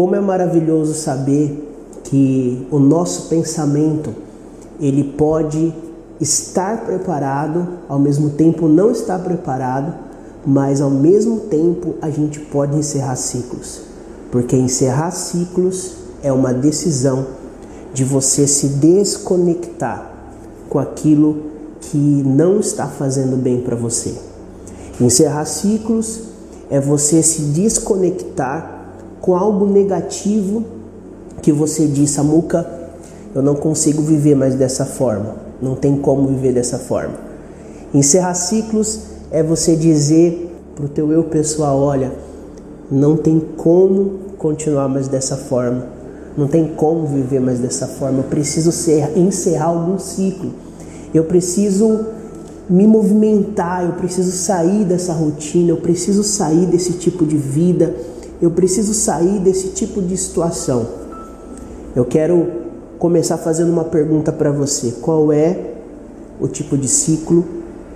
Como 0.00 0.16
é 0.16 0.20
maravilhoso 0.20 0.94
saber 0.94 2.00
que 2.04 2.66
o 2.70 2.78
nosso 2.78 3.28
pensamento 3.28 4.14
ele 4.80 5.04
pode 5.04 5.74
estar 6.18 6.86
preparado, 6.86 7.68
ao 7.86 7.98
mesmo 7.98 8.30
tempo 8.30 8.66
não 8.66 8.92
estar 8.92 9.18
preparado, 9.18 9.92
mas 10.46 10.80
ao 10.80 10.88
mesmo 10.88 11.40
tempo 11.40 11.96
a 12.00 12.08
gente 12.08 12.40
pode 12.40 12.78
encerrar 12.78 13.14
ciclos. 13.16 13.82
Porque 14.30 14.56
encerrar 14.56 15.10
ciclos 15.10 15.96
é 16.22 16.32
uma 16.32 16.54
decisão 16.54 17.26
de 17.92 18.02
você 18.02 18.46
se 18.46 18.68
desconectar 18.68 20.12
com 20.70 20.78
aquilo 20.78 21.42
que 21.78 21.98
não 21.98 22.58
está 22.58 22.86
fazendo 22.86 23.36
bem 23.36 23.60
para 23.60 23.76
você. 23.76 24.14
Encerrar 24.98 25.44
ciclos 25.44 26.20
é 26.70 26.80
você 26.80 27.22
se 27.22 27.42
desconectar 27.42 28.79
com 29.20 29.36
algo 29.36 29.66
negativo 29.66 30.64
que 31.42 31.52
você 31.52 31.86
diz, 31.86 32.10
Samuca, 32.10 32.66
eu 33.34 33.42
não 33.42 33.54
consigo 33.54 34.02
viver 34.02 34.34
mais 34.34 34.54
dessa 34.54 34.84
forma, 34.84 35.36
não 35.60 35.74
tem 35.74 35.96
como 35.96 36.28
viver 36.28 36.52
dessa 36.52 36.78
forma. 36.78 37.14
Encerrar 37.94 38.34
ciclos 38.34 39.00
é 39.30 39.42
você 39.42 39.76
dizer 39.76 40.48
para 40.74 40.84
o 40.84 40.88
teu 40.88 41.12
eu 41.12 41.24
pessoal, 41.24 41.78
olha, 41.78 42.12
não 42.90 43.16
tem 43.16 43.40
como 43.56 44.18
continuar 44.38 44.88
mais 44.88 45.06
dessa 45.06 45.36
forma, 45.36 45.86
não 46.36 46.48
tem 46.48 46.68
como 46.68 47.06
viver 47.06 47.40
mais 47.40 47.58
dessa 47.58 47.86
forma, 47.86 48.20
eu 48.20 48.24
preciso 48.24 48.72
ser, 48.72 49.16
encerrar 49.16 49.66
algum 49.66 49.98
ciclo, 49.98 50.50
eu 51.12 51.24
preciso 51.24 52.06
me 52.68 52.86
movimentar, 52.86 53.84
eu 53.84 53.92
preciso 53.92 54.30
sair 54.30 54.84
dessa 54.84 55.12
rotina, 55.12 55.70
eu 55.70 55.76
preciso 55.76 56.22
sair 56.22 56.66
desse 56.66 56.94
tipo 56.94 57.26
de 57.26 57.36
vida, 57.36 57.94
eu 58.40 58.50
preciso 58.50 58.94
sair 58.94 59.38
desse 59.38 59.68
tipo 59.68 60.00
de 60.00 60.16
situação. 60.16 60.86
Eu 61.94 62.04
quero 62.04 62.48
começar 62.98 63.36
fazendo 63.36 63.70
uma 63.70 63.84
pergunta 63.84 64.32
para 64.32 64.50
você: 64.50 64.94
qual 65.00 65.32
é 65.32 65.74
o 66.40 66.48
tipo 66.48 66.78
de 66.78 66.88
ciclo 66.88 67.44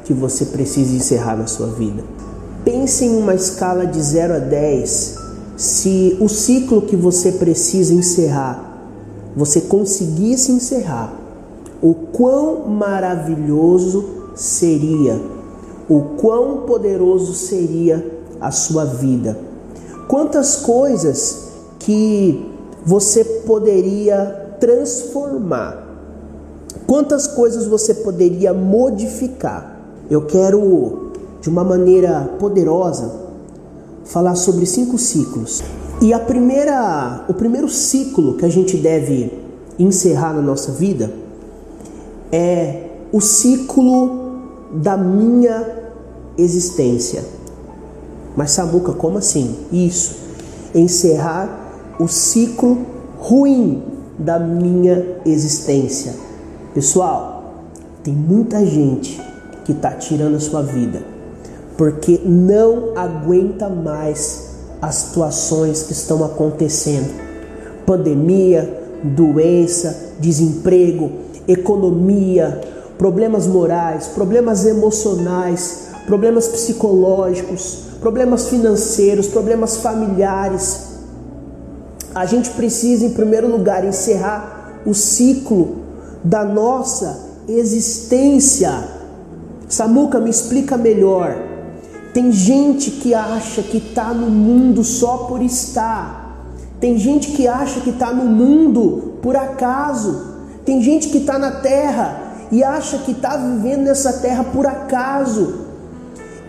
que 0.04 0.12
você 0.12 0.46
precisa 0.46 0.94
encerrar 0.94 1.36
na 1.36 1.46
sua 1.46 1.68
vida? 1.68 2.02
Pense 2.64 3.04
em 3.04 3.16
uma 3.16 3.34
escala 3.34 3.86
de 3.86 4.00
0 4.00 4.34
a 4.34 4.38
10. 4.38 5.24
Se 5.56 6.16
o 6.20 6.28
ciclo 6.28 6.82
que 6.82 6.96
você 6.96 7.32
precisa 7.32 7.94
encerrar, 7.94 8.72
você 9.36 9.62
conseguisse 9.62 10.50
encerrar, 10.52 11.12
o 11.80 11.94
quão 11.94 12.68
maravilhoso 12.68 14.04
seria, 14.34 15.20
o 15.88 16.00
quão 16.16 16.62
poderoso 16.62 17.34
seria 17.34 18.04
a 18.40 18.50
sua 18.50 18.84
vida. 18.84 19.53
Quantas 20.08 20.56
coisas 20.56 21.48
que 21.78 22.50
você 22.84 23.24
poderia 23.24 24.56
transformar, 24.60 25.84
quantas 26.86 27.26
coisas 27.26 27.66
você 27.66 27.94
poderia 27.94 28.52
modificar. 28.52 29.80
Eu 30.10 30.26
quero, 30.26 31.12
de 31.40 31.48
uma 31.48 31.64
maneira 31.64 32.36
poderosa, 32.38 33.10
falar 34.04 34.34
sobre 34.34 34.66
cinco 34.66 34.98
ciclos. 34.98 35.62
E 36.00 36.12
a 36.12 36.18
primeira, 36.18 37.24
o 37.28 37.34
primeiro 37.34 37.68
ciclo 37.68 38.34
que 38.34 38.44
a 38.44 38.48
gente 38.48 38.76
deve 38.76 39.32
encerrar 39.78 40.34
na 40.34 40.42
nossa 40.42 40.72
vida 40.72 41.10
é 42.30 42.90
o 43.12 43.20
ciclo 43.20 44.40
da 44.72 44.96
minha 44.96 45.66
existência. 46.36 47.24
Mas 48.36 48.50
Samuca, 48.50 48.92
como 48.92 49.18
assim? 49.18 49.56
Isso. 49.72 50.16
Encerrar 50.74 51.94
o 51.98 52.08
ciclo 52.08 52.78
ruim 53.18 53.82
da 54.18 54.38
minha 54.38 55.20
existência. 55.24 56.14
Pessoal, 56.74 57.54
tem 58.02 58.14
muita 58.14 58.64
gente 58.64 59.20
que 59.64 59.72
está 59.72 59.92
tirando 59.92 60.36
a 60.36 60.40
sua 60.40 60.62
vida 60.62 61.14
porque 61.76 62.20
não 62.24 62.96
aguenta 62.96 63.68
mais 63.68 64.50
as 64.80 64.94
situações 64.96 65.82
que 65.84 65.92
estão 65.92 66.24
acontecendo. 66.24 67.10
Pandemia, 67.86 68.82
doença, 69.02 70.12
desemprego, 70.20 71.10
economia, 71.48 72.60
problemas 72.96 73.46
morais, 73.46 74.08
problemas 74.08 74.64
emocionais, 74.64 75.88
problemas 76.06 76.48
psicológicos, 76.48 77.84
problemas 78.04 78.50
financeiros, 78.50 79.28
problemas 79.28 79.78
familiares. 79.78 80.88
A 82.14 82.26
gente 82.26 82.50
precisa, 82.50 83.06
em 83.06 83.14
primeiro 83.14 83.50
lugar, 83.50 83.82
encerrar 83.82 84.82
o 84.84 84.92
ciclo 84.92 85.76
da 86.22 86.44
nossa 86.44 87.18
existência. 87.48 88.70
Samuca, 89.70 90.20
me 90.20 90.28
explica 90.28 90.76
melhor. 90.76 91.34
Tem 92.12 92.30
gente 92.30 92.90
que 92.90 93.14
acha 93.14 93.62
que 93.62 93.78
está 93.78 94.12
no 94.12 94.28
mundo 94.28 94.84
só 94.84 95.16
por 95.26 95.40
estar. 95.40 96.44
Tem 96.78 96.98
gente 96.98 97.30
que 97.30 97.48
acha 97.48 97.80
que 97.80 97.88
está 97.88 98.12
no 98.12 98.26
mundo 98.26 99.14
por 99.22 99.34
acaso. 99.34 100.34
Tem 100.62 100.82
gente 100.82 101.08
que 101.08 101.18
está 101.18 101.38
na 101.38 101.52
terra 101.52 102.34
e 102.52 102.62
acha 102.62 102.98
que 102.98 103.12
está 103.12 103.38
vivendo 103.38 103.84
nessa 103.84 104.12
terra 104.12 104.44
por 104.44 104.66
acaso, 104.66 105.63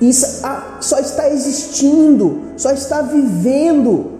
e 0.09 0.13
só 0.13 0.99
está 0.99 1.29
existindo, 1.29 2.39
só 2.57 2.71
está 2.71 3.01
vivendo, 3.01 4.11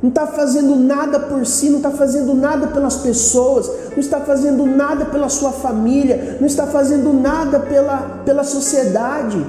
não 0.00 0.10
está 0.10 0.26
fazendo 0.26 0.76
nada 0.76 1.18
por 1.18 1.44
si, 1.44 1.68
não 1.68 1.78
está 1.78 1.90
fazendo 1.90 2.32
nada 2.34 2.68
pelas 2.68 2.96
pessoas, 2.98 3.68
não 3.90 3.98
está 3.98 4.20
fazendo 4.20 4.64
nada 4.64 5.06
pela 5.06 5.28
sua 5.28 5.50
família, 5.50 6.36
não 6.38 6.46
está 6.46 6.66
fazendo 6.66 7.12
nada 7.12 7.58
pela, 7.58 8.22
pela 8.24 8.44
sociedade. 8.44 9.44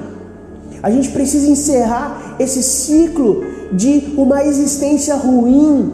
A 0.82 0.90
gente 0.90 1.12
precisa 1.12 1.48
encerrar 1.48 2.36
esse 2.40 2.64
ciclo 2.64 3.46
de 3.72 4.16
uma 4.18 4.44
existência 4.44 5.16
ruim, 5.16 5.94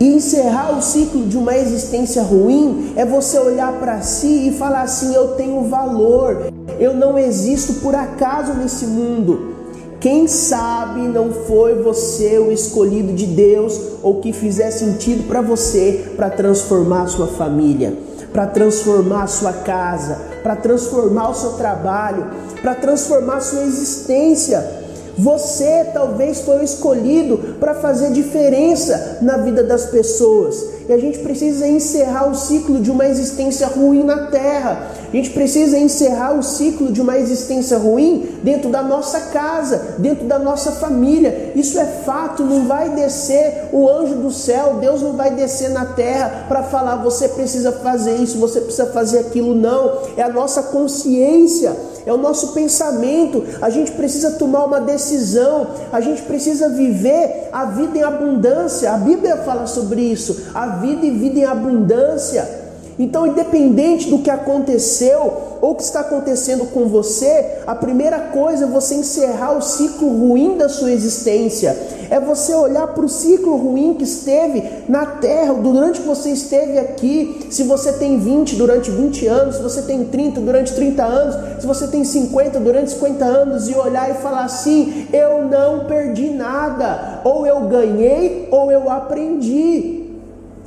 e 0.00 0.14
encerrar 0.14 0.76
o 0.76 0.82
ciclo 0.82 1.26
de 1.26 1.38
uma 1.38 1.56
existência 1.56 2.22
ruim 2.24 2.92
é 2.96 3.04
você 3.04 3.38
olhar 3.38 3.72
para 3.74 4.00
si 4.00 4.48
e 4.48 4.52
falar 4.52 4.82
assim: 4.82 5.14
eu 5.14 5.36
tenho 5.36 5.68
valor, 5.68 6.50
eu 6.82 6.92
não 6.92 7.16
existo 7.16 7.74
por 7.74 7.94
acaso 7.94 8.54
nesse 8.54 8.86
mundo. 8.86 9.54
Quem 10.00 10.26
sabe 10.26 11.02
não 11.02 11.32
foi 11.32 11.80
você 11.80 12.40
o 12.40 12.50
escolhido 12.50 13.12
de 13.12 13.24
Deus 13.24 13.80
ou 14.02 14.20
que 14.20 14.32
fizer 14.32 14.72
sentido 14.72 15.28
para 15.28 15.40
você 15.40 16.12
para 16.16 16.28
transformar 16.28 17.02
a 17.02 17.06
sua 17.06 17.28
família, 17.28 17.96
para 18.32 18.48
transformar 18.48 19.22
a 19.22 19.28
sua 19.28 19.52
casa, 19.52 20.18
para 20.42 20.56
transformar 20.56 21.30
o 21.30 21.34
seu 21.34 21.50
trabalho, 21.50 22.26
para 22.60 22.74
transformar 22.74 23.36
a 23.36 23.40
sua 23.40 23.62
existência. 23.62 24.82
Você 25.16 25.86
talvez 25.94 26.40
foi 26.40 26.58
o 26.58 26.64
escolhido 26.64 27.38
para 27.60 27.76
fazer 27.76 28.10
diferença 28.10 29.18
na 29.22 29.36
vida 29.36 29.62
das 29.62 29.86
pessoas. 29.86 30.71
E 30.88 30.92
a 30.92 30.98
gente 30.98 31.18
precisa 31.20 31.66
encerrar 31.66 32.28
o 32.28 32.34
ciclo 32.34 32.80
de 32.80 32.90
uma 32.90 33.06
existência 33.06 33.66
ruim 33.66 34.02
na 34.02 34.26
terra. 34.26 34.90
A 35.12 35.16
gente 35.16 35.30
precisa 35.30 35.78
encerrar 35.78 36.32
o 36.32 36.42
ciclo 36.42 36.90
de 36.90 37.00
uma 37.00 37.18
existência 37.18 37.78
ruim 37.78 38.38
dentro 38.42 38.70
da 38.70 38.82
nossa 38.82 39.20
casa, 39.32 39.96
dentro 39.98 40.26
da 40.26 40.38
nossa 40.38 40.72
família. 40.72 41.52
Isso 41.54 41.78
é 41.78 41.84
fato, 41.84 42.42
não 42.42 42.66
vai 42.66 42.90
descer 42.90 43.68
o 43.72 43.88
anjo 43.88 44.16
do 44.16 44.30
céu, 44.30 44.78
Deus 44.80 45.02
não 45.02 45.12
vai 45.12 45.30
descer 45.30 45.70
na 45.70 45.84
terra 45.84 46.46
para 46.48 46.62
falar 46.62 46.96
você 46.96 47.28
precisa 47.28 47.72
fazer 47.72 48.16
isso, 48.16 48.38
você 48.38 48.60
precisa 48.60 48.86
fazer 48.86 49.20
aquilo, 49.20 49.54
não. 49.54 49.98
É 50.16 50.22
a 50.22 50.28
nossa 50.28 50.62
consciência 50.64 51.76
é 52.06 52.12
o 52.12 52.16
nosso 52.16 52.52
pensamento. 52.52 53.44
A 53.60 53.70
gente 53.70 53.92
precisa 53.92 54.32
tomar 54.32 54.64
uma 54.64 54.80
decisão, 54.80 55.68
a 55.92 56.00
gente 56.00 56.22
precisa 56.22 56.68
viver 56.68 57.48
a 57.52 57.66
vida 57.66 57.98
em 57.98 58.02
abundância. 58.02 58.92
A 58.92 58.96
Bíblia 58.96 59.38
fala 59.38 59.66
sobre 59.66 60.00
isso: 60.00 60.50
a 60.54 60.66
vida 60.78 61.04
e 61.04 61.10
vida 61.10 61.40
em 61.40 61.44
abundância. 61.44 62.61
Então, 62.98 63.26
independente 63.26 64.08
do 64.10 64.18
que 64.18 64.30
aconteceu 64.30 65.58
ou 65.60 65.74
que 65.74 65.82
está 65.82 66.00
acontecendo 66.00 66.66
com 66.66 66.86
você, 66.88 67.58
a 67.66 67.74
primeira 67.74 68.18
coisa 68.18 68.64
é 68.64 68.68
você 68.68 68.96
encerrar 68.96 69.56
o 69.56 69.62
ciclo 69.62 70.08
ruim 70.08 70.56
da 70.58 70.68
sua 70.68 70.90
existência. 70.90 71.76
É 72.10 72.20
você 72.20 72.54
olhar 72.54 72.86
para 72.88 73.04
o 73.04 73.08
ciclo 73.08 73.56
ruim 73.56 73.94
que 73.94 74.04
esteve 74.04 74.62
na 74.86 75.06
terra 75.06 75.54
durante 75.54 76.00
que 76.00 76.06
você 76.06 76.30
esteve 76.30 76.78
aqui. 76.78 77.46
Se 77.50 77.62
você 77.62 77.92
tem 77.92 78.18
20 78.18 78.56
durante 78.56 78.90
20 78.90 79.26
anos, 79.26 79.56
se 79.56 79.62
você 79.62 79.82
tem 79.82 80.04
30 80.04 80.40
durante 80.40 80.74
30 80.74 81.02
anos, 81.02 81.60
se 81.60 81.66
você 81.66 81.86
tem 81.86 82.04
50 82.04 82.60
durante 82.60 82.90
50 82.90 83.24
anos 83.24 83.68
e 83.68 83.74
olhar 83.74 84.10
e 84.10 84.14
falar 84.14 84.44
assim: 84.44 85.06
eu 85.12 85.46
não 85.46 85.86
perdi 85.86 86.28
nada, 86.28 87.20
ou 87.24 87.46
eu 87.46 87.60
ganhei 87.62 88.48
ou 88.50 88.70
eu 88.70 88.90
aprendi. 88.90 90.01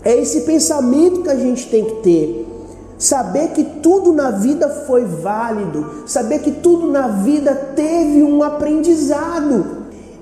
É 0.06 0.16
esse 0.16 0.42
pensamento 0.42 1.24
que 1.24 1.30
a 1.30 1.36
gente 1.36 1.68
tem 1.68 1.84
que 1.84 1.96
ter. 1.96 2.48
Saber 2.98 3.50
que 3.50 3.64
tudo 3.64 4.14
na 4.14 4.32
vida 4.32 4.70
foi 4.88 5.04
válido, 5.04 6.04
saber 6.06 6.40
que 6.40 6.52
tudo 6.52 6.92
na 6.92 7.08
vida 7.08 7.54
teve 7.76 8.24
um 8.24 8.42
aprendizado. 8.42 9.75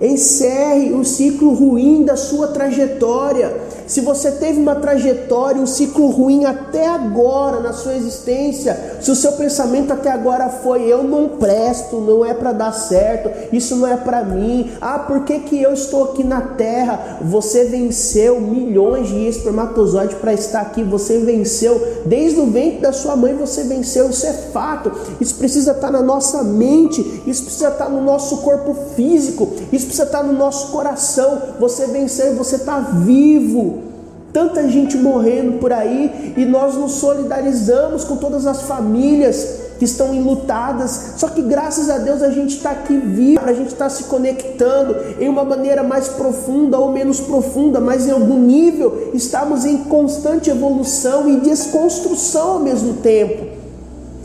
Encerre 0.03 0.91
o 0.91 1.05
ciclo 1.05 1.53
ruim 1.53 2.03
da 2.03 2.17
sua 2.17 2.49
trajetória. 2.49 3.55
Se 3.87 4.01
você 4.01 4.31
teve 4.31 4.59
uma 4.59 4.75
trajetória, 4.75 5.61
um 5.61 5.65
ciclo 5.65 6.07
ruim 6.09 6.45
até 6.45 6.87
agora 6.87 7.59
na 7.59 7.73
sua 7.73 7.95
existência, 7.95 8.97
se 9.01 9.11
o 9.11 9.15
seu 9.15 9.33
pensamento 9.33 9.91
até 9.91 10.11
agora 10.11 10.49
foi 10.49 10.83
eu 10.83 11.03
não 11.03 11.29
presto, 11.29 11.97
não 11.97 12.25
é 12.25 12.33
para 12.33 12.51
dar 12.51 12.71
certo, 12.73 13.29
isso 13.53 13.75
não 13.75 13.87
é 13.87 13.95
para 13.95 14.23
mim. 14.23 14.71
Ah, 14.81 14.99
por 14.99 15.23
que, 15.23 15.39
que 15.39 15.61
eu 15.61 15.73
estou 15.73 16.05
aqui 16.05 16.23
na 16.23 16.41
terra? 16.41 17.19
Você 17.21 17.65
venceu 17.65 18.41
milhões 18.41 19.07
de 19.07 19.27
espermatozoides 19.27 20.17
para 20.17 20.33
estar 20.33 20.61
aqui, 20.61 20.83
você 20.83 21.19
venceu 21.19 21.81
desde 22.05 22.39
o 22.39 22.47
ventre 22.47 22.79
da 22.79 22.91
sua 22.91 23.15
mãe, 23.15 23.33
você 23.33 23.63
venceu, 23.63 24.09
isso 24.09 24.25
é 24.25 24.33
fato. 24.33 24.91
Isso 25.19 25.35
precisa 25.35 25.71
estar 25.71 25.91
na 25.91 26.01
nossa 26.01 26.43
mente, 26.43 27.21
isso 27.25 27.43
precisa 27.43 27.69
estar 27.69 27.89
no 27.89 28.01
nosso 28.01 28.37
corpo 28.37 28.75
físico, 28.95 29.49
isso 29.71 29.87
precisa 29.93 30.03
estar 30.03 30.23
no 30.23 30.33
nosso 30.33 30.71
coração. 30.71 31.39
Você 31.59 31.85
venceu 31.87 32.35
você 32.35 32.55
está 32.55 32.79
vivo 32.79 33.83
tanta 34.31 34.67
gente 34.67 34.97
morrendo 34.97 35.59
por 35.59 35.71
aí 35.71 36.33
e 36.35 36.43
nós 36.43 36.75
nos 36.75 36.93
solidarizamos 36.93 38.03
com 38.03 38.17
todas 38.17 38.47
as 38.47 38.63
famílias 38.63 39.61
que 39.77 39.85
estão 39.85 40.11
enlutadas. 40.11 41.13
Só 41.17 41.29
que 41.29 41.43
graças 41.43 41.87
a 41.87 41.99
Deus 41.99 42.23
a 42.23 42.31
gente 42.31 42.57
está 42.57 42.71
aqui 42.71 42.97
vivo, 42.97 43.41
a 43.45 43.53
gente 43.53 43.67
está 43.67 43.87
se 43.89 44.05
conectando 44.05 44.95
em 45.19 45.29
uma 45.29 45.43
maneira 45.43 45.83
mais 45.83 46.07
profunda 46.07 46.79
ou 46.79 46.91
menos 46.91 47.19
profunda, 47.19 47.79
mas 47.79 48.07
em 48.07 48.11
algum 48.11 48.39
nível 48.39 49.11
estamos 49.13 49.65
em 49.65 49.83
constante 49.83 50.49
evolução 50.49 51.29
e 51.29 51.39
desconstrução 51.41 52.53
ao 52.53 52.59
mesmo 52.59 52.95
tempo. 52.95 53.52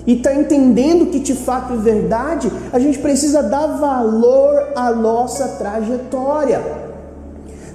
E 0.09 0.15
está 0.15 0.35
entendendo 0.35 1.11
que 1.11 1.19
de 1.19 1.35
fato 1.35 1.75
é 1.75 1.77
verdade, 1.77 2.51
a 2.73 2.79
gente 2.79 2.99
precisa 2.99 3.43
dar 3.43 3.67
valor 3.77 4.73
à 4.75 4.91
nossa 4.91 5.47
trajetória. 5.49 6.63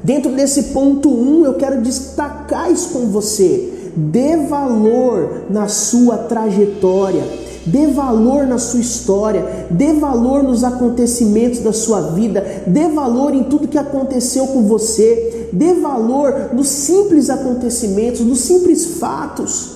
Dentro 0.04 0.32
desse 0.32 0.64
ponto 0.74 1.10
1, 1.10 1.12
um, 1.12 1.46
eu 1.46 1.54
quero 1.54 1.80
destacar 1.82 2.72
isso 2.72 2.90
com 2.90 3.06
você. 3.06 3.92
Dê 3.96 4.36
valor 4.48 5.44
na 5.48 5.68
sua 5.68 6.18
trajetória, 6.18 7.24
dê 7.68 7.86
valor 7.86 8.48
na 8.48 8.58
sua 8.58 8.80
história, 8.80 9.68
dê 9.70 9.94
valor 9.94 10.42
nos 10.42 10.64
acontecimentos 10.64 11.60
da 11.60 11.72
sua 11.72 12.02
vida, 12.02 12.64
dê 12.66 12.88
valor 12.88 13.36
em 13.36 13.44
tudo 13.44 13.68
que 13.68 13.78
aconteceu 13.78 14.48
com 14.48 14.64
você, 14.64 15.50
dê 15.54 15.76
valor 15.76 16.50
nos 16.52 16.68
simples 16.68 17.30
acontecimentos, 17.30 18.22
nos 18.22 18.40
simples 18.40 18.98
fatos 18.98 19.73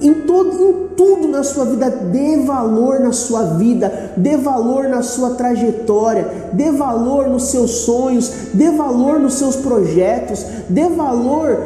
em, 0.00 0.14
todo, 0.14 0.52
em 0.52 0.88
tudo 0.96 1.28
na 1.28 1.42
sua 1.42 1.64
vida, 1.64 1.90
dê 1.90 2.38
valor 2.38 3.00
na 3.00 3.12
sua 3.12 3.42
vida, 3.54 4.12
dê 4.16 4.36
valor 4.36 4.88
na 4.88 5.02
sua 5.02 5.30
trajetória, 5.30 6.50
dê 6.52 6.70
valor 6.70 7.28
nos 7.28 7.50
seus 7.50 7.70
sonhos, 7.82 8.30
dê 8.54 8.70
valor 8.70 9.20
nos 9.20 9.34
seus 9.34 9.56
projetos, 9.56 10.44
dê 10.68 10.88
valor 10.88 11.58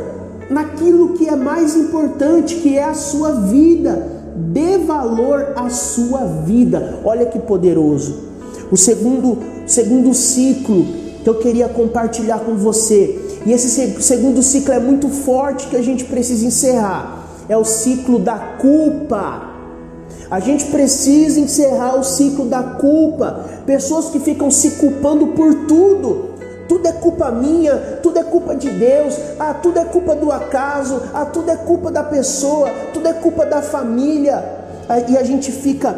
naquilo 0.50 1.14
que 1.14 1.28
é 1.28 1.36
mais 1.36 1.76
importante, 1.76 2.56
que 2.56 2.76
é 2.76 2.84
a 2.84 2.94
sua 2.94 3.32
vida. 3.32 4.14
Dê 4.36 4.78
valor 4.78 5.52
à 5.54 5.70
sua 5.70 6.24
vida. 6.44 6.98
Olha 7.04 7.24
que 7.26 7.38
poderoso. 7.38 8.24
O 8.70 8.76
segundo, 8.76 9.38
segundo 9.64 10.12
ciclo 10.12 10.84
que 11.22 11.30
eu 11.30 11.36
queria 11.36 11.68
compartilhar 11.68 12.40
com 12.40 12.56
você. 12.56 13.40
E 13.46 13.52
esse 13.52 13.68
segundo 14.02 14.42
ciclo 14.42 14.74
é 14.74 14.80
muito 14.80 15.08
forte 15.08 15.68
que 15.68 15.76
a 15.76 15.82
gente 15.82 16.04
precisa 16.04 16.44
encerrar 16.44 17.23
é 17.48 17.56
o 17.56 17.64
ciclo 17.64 18.18
da 18.18 18.38
culpa. 18.58 19.54
A 20.30 20.40
gente 20.40 20.66
precisa 20.66 21.38
encerrar 21.38 21.98
o 21.98 22.04
ciclo 22.04 22.46
da 22.46 22.62
culpa. 22.62 23.44
Pessoas 23.66 24.10
que 24.10 24.18
ficam 24.18 24.50
se 24.50 24.72
culpando 24.72 25.28
por 25.28 25.66
tudo. 25.66 26.34
Tudo 26.68 26.88
é 26.88 26.92
culpa 26.92 27.30
minha, 27.30 27.76
tudo 28.02 28.18
é 28.18 28.24
culpa 28.24 28.56
de 28.56 28.70
Deus, 28.70 29.18
ah, 29.38 29.52
tudo 29.52 29.78
é 29.78 29.84
culpa 29.84 30.16
do 30.16 30.32
acaso, 30.32 30.98
ah, 31.12 31.26
tudo 31.26 31.50
é 31.50 31.56
culpa 31.56 31.90
da 31.90 32.02
pessoa, 32.02 32.70
tudo 32.94 33.06
é 33.06 33.12
culpa 33.12 33.44
da 33.44 33.60
família. 33.60 34.42
Ah, 34.88 34.98
e 35.00 35.18
a 35.18 35.22
gente 35.22 35.52
fica 35.52 35.94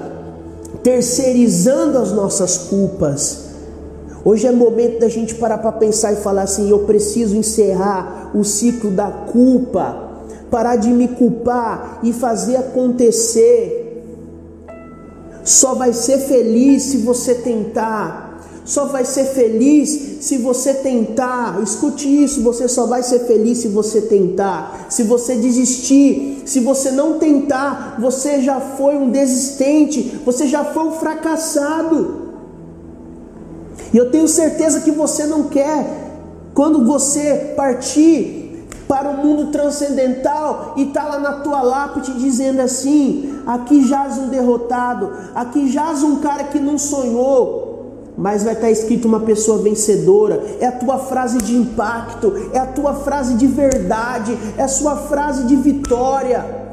terceirizando 0.82 1.99
as 1.99 2.10
nossas 2.10 2.58
culpas. 2.58 3.46
Hoje 4.25 4.49
é 4.49 4.50
momento 4.50 4.99
da 4.99 5.08
gente 5.08 5.37
parar 5.37 5.58
para 5.58 5.70
pensar 5.70 6.12
e 6.12 6.16
falar 6.16 6.42
assim: 6.42 6.69
eu 6.69 6.81
preciso 6.81 7.37
encerrar 7.37 8.32
o 8.34 8.42
ciclo 8.42 8.90
da 8.90 9.08
culpa 9.08 10.05
parar 10.50 10.76
de 10.76 10.88
me 10.88 11.08
culpar 11.08 12.00
e 12.02 12.12
fazer 12.12 12.56
acontecer. 12.56 13.82
Só 15.44 15.75
vai 15.75 15.93
ser 15.93 16.19
feliz 16.19 16.82
se 16.82 16.98
você 16.98 17.34
tentar. 17.34 18.26
Só 18.64 18.87
vai 18.87 19.04
ser 19.04 19.26
feliz 19.26 20.16
se 20.20 20.38
você 20.38 20.75
tentar. 20.75 21.62
Escute 21.62 22.08
isso: 22.08 22.43
você 22.43 22.66
só 22.66 22.87
vai 22.87 23.02
ser 23.02 23.20
feliz 23.20 23.58
se 23.58 23.69
você 23.69 24.00
tentar. 24.00 24.87
Se 24.90 25.04
você 25.04 25.37
desistir, 25.37 26.43
se 26.44 26.58
você 26.58 26.90
não 26.90 27.19
tentar, 27.19 27.96
você 28.00 28.40
já 28.42 28.60
foi 28.60 28.96
um 28.96 29.10
desistente, 29.10 30.20
você 30.25 30.49
já 30.49 30.64
foi 30.64 30.84
um 30.84 30.92
fracassado. 30.92 32.26
E 33.92 33.96
eu 33.96 34.10
tenho 34.10 34.26
certeza 34.26 34.81
que 34.81 34.90
você 34.90 35.26
não 35.26 35.44
quer, 35.44 35.87
quando 36.52 36.84
você 36.84 37.54
partir, 37.56 38.45
para 38.88 39.10
o 39.10 39.16
mundo 39.16 39.50
transcendental 39.50 40.74
e 40.76 40.84
está 40.84 41.04
lá 41.04 41.18
na 41.18 41.32
tua 41.40 41.62
lápide 41.62 42.12
dizendo 42.14 42.60
assim: 42.60 43.40
aqui 43.46 43.86
jaz 43.86 44.18
um 44.18 44.28
derrotado, 44.28 45.12
aqui 45.34 45.70
jaz 45.70 46.02
um 46.02 46.20
cara 46.20 46.44
que 46.44 46.58
não 46.58 46.78
sonhou, 46.78 48.12
mas 48.16 48.44
vai 48.44 48.54
estar 48.54 48.66
tá 48.66 48.70
escrito 48.70 49.06
uma 49.06 49.20
pessoa 49.20 49.58
vencedora. 49.58 50.42
É 50.60 50.66
a 50.66 50.72
tua 50.72 50.98
frase 50.98 51.38
de 51.38 51.56
impacto, 51.56 52.32
é 52.52 52.58
a 52.58 52.66
tua 52.66 52.94
frase 52.94 53.34
de 53.34 53.46
verdade, 53.46 54.36
é 54.56 54.62
a 54.62 54.68
sua 54.68 54.96
frase 54.96 55.44
de 55.44 55.56
vitória. 55.56 56.64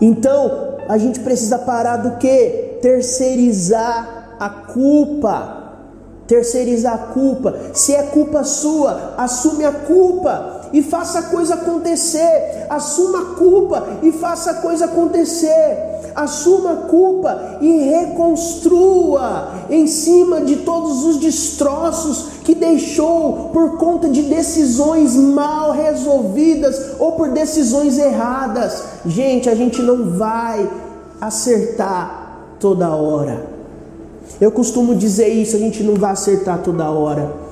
Então, 0.00 0.76
a 0.88 0.96
gente 0.96 1.20
precisa 1.20 1.58
parar 1.58 1.98
do 1.98 2.16
que? 2.16 2.78
Terceirizar 2.80 4.36
a 4.38 4.48
culpa 4.48 5.58
terceirizar 6.30 6.94
a 6.94 6.98
culpa. 6.98 7.56
Se 7.74 7.92
é 7.92 8.04
culpa 8.04 8.44
sua, 8.44 9.14
assume 9.18 9.64
a 9.64 9.72
culpa 9.72 10.59
e 10.72 10.82
faça 10.82 11.20
a 11.20 11.22
coisa 11.24 11.54
acontecer. 11.54 12.66
Assuma 12.68 13.20
a 13.20 13.34
culpa 13.36 13.86
e 14.02 14.12
faça 14.12 14.52
a 14.52 14.54
coisa 14.54 14.86
acontecer. 14.86 15.90
Assuma 16.14 16.72
a 16.72 16.76
culpa 16.88 17.58
e 17.60 17.90
reconstrua 17.90 19.48
em 19.70 19.86
cima 19.86 20.40
de 20.40 20.56
todos 20.56 21.04
os 21.04 21.18
destroços 21.18 22.40
que 22.44 22.54
deixou 22.54 23.50
por 23.52 23.78
conta 23.78 24.08
de 24.08 24.22
decisões 24.22 25.14
mal 25.14 25.72
resolvidas 25.72 26.92
ou 26.98 27.12
por 27.12 27.30
decisões 27.30 27.98
erradas. 27.98 28.82
Gente, 29.06 29.48
a 29.48 29.54
gente 29.54 29.80
não 29.82 30.10
vai 30.10 30.68
acertar 31.20 32.56
toda 32.58 32.88
hora. 32.88 33.46
Eu 34.40 34.50
costumo 34.50 34.94
dizer 34.94 35.28
isso, 35.28 35.56
a 35.56 35.58
gente 35.58 35.82
não 35.82 35.94
vai 35.94 36.12
acertar 36.12 36.58
toda 36.62 36.90
hora. 36.90 37.49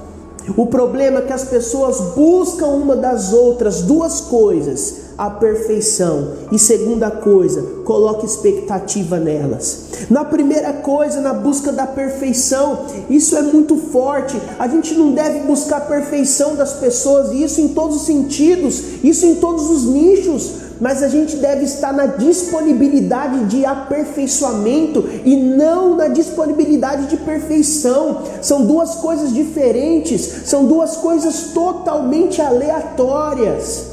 O 0.57 0.67
problema 0.67 1.19
é 1.19 1.23
que 1.23 1.33
as 1.33 1.45
pessoas 1.45 2.01
buscam 2.15 2.67
uma 2.67 2.97
das 2.97 3.33
outras 3.33 3.83
duas 3.83 4.21
coisas, 4.21 5.09
a 5.17 5.31
perfeição. 5.31 6.33
E 6.51 6.59
segunda 6.59 7.11
coisa, 7.11 7.63
coloque 7.85 8.25
expectativa 8.25 9.19
nelas. 9.19 9.89
Na 10.09 10.25
primeira 10.25 10.73
coisa, 10.73 11.21
na 11.21 11.35
busca 11.35 11.73
da 11.73 11.87
perfeição, 11.87 12.87
isso 13.11 13.37
é 13.37 13.43
muito 13.43 13.77
forte. 13.77 14.41
A 14.59 14.69
gente 14.69 14.95
não 14.95 15.13
deve 15.13 15.41
buscar 15.41 15.79
a 15.79 15.81
perfeição 15.81 16.55
das 16.55 16.75
pessoas, 16.75 17.33
e 17.33 17.43
isso 17.43 17.61
em 17.61 17.69
todos 17.69 17.97
os 17.97 18.07
sentidos, 18.07 18.83
isso 19.03 19.27
em 19.27 19.35
todos 19.37 19.69
os 19.69 19.85
nichos 19.85 20.68
mas 20.81 21.03
a 21.03 21.09
gente 21.09 21.37
deve 21.37 21.65
estar 21.65 21.93
na 21.93 22.07
disponibilidade 22.07 23.47
de 23.47 23.65
aperfeiçoamento 23.65 25.05
e 25.25 25.37
não 25.37 25.97
na 25.97 26.09
disponibilidade 26.09 27.07
de 27.07 27.17
perfeição. 27.17 28.23
São 28.41 28.65
duas 28.65 28.97
coisas 28.97 29.33
diferentes, 29.33 30.23
são 30.47 30.67
duas 30.67 30.97
coisas 30.97 31.53
totalmente 31.53 32.41
aleatórias. 32.41 33.87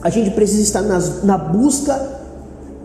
A 0.00 0.10
gente 0.10 0.30
precisa 0.30 0.62
estar 0.62 0.82
nas, 0.82 1.24
na 1.24 1.38
busca 1.38 2.20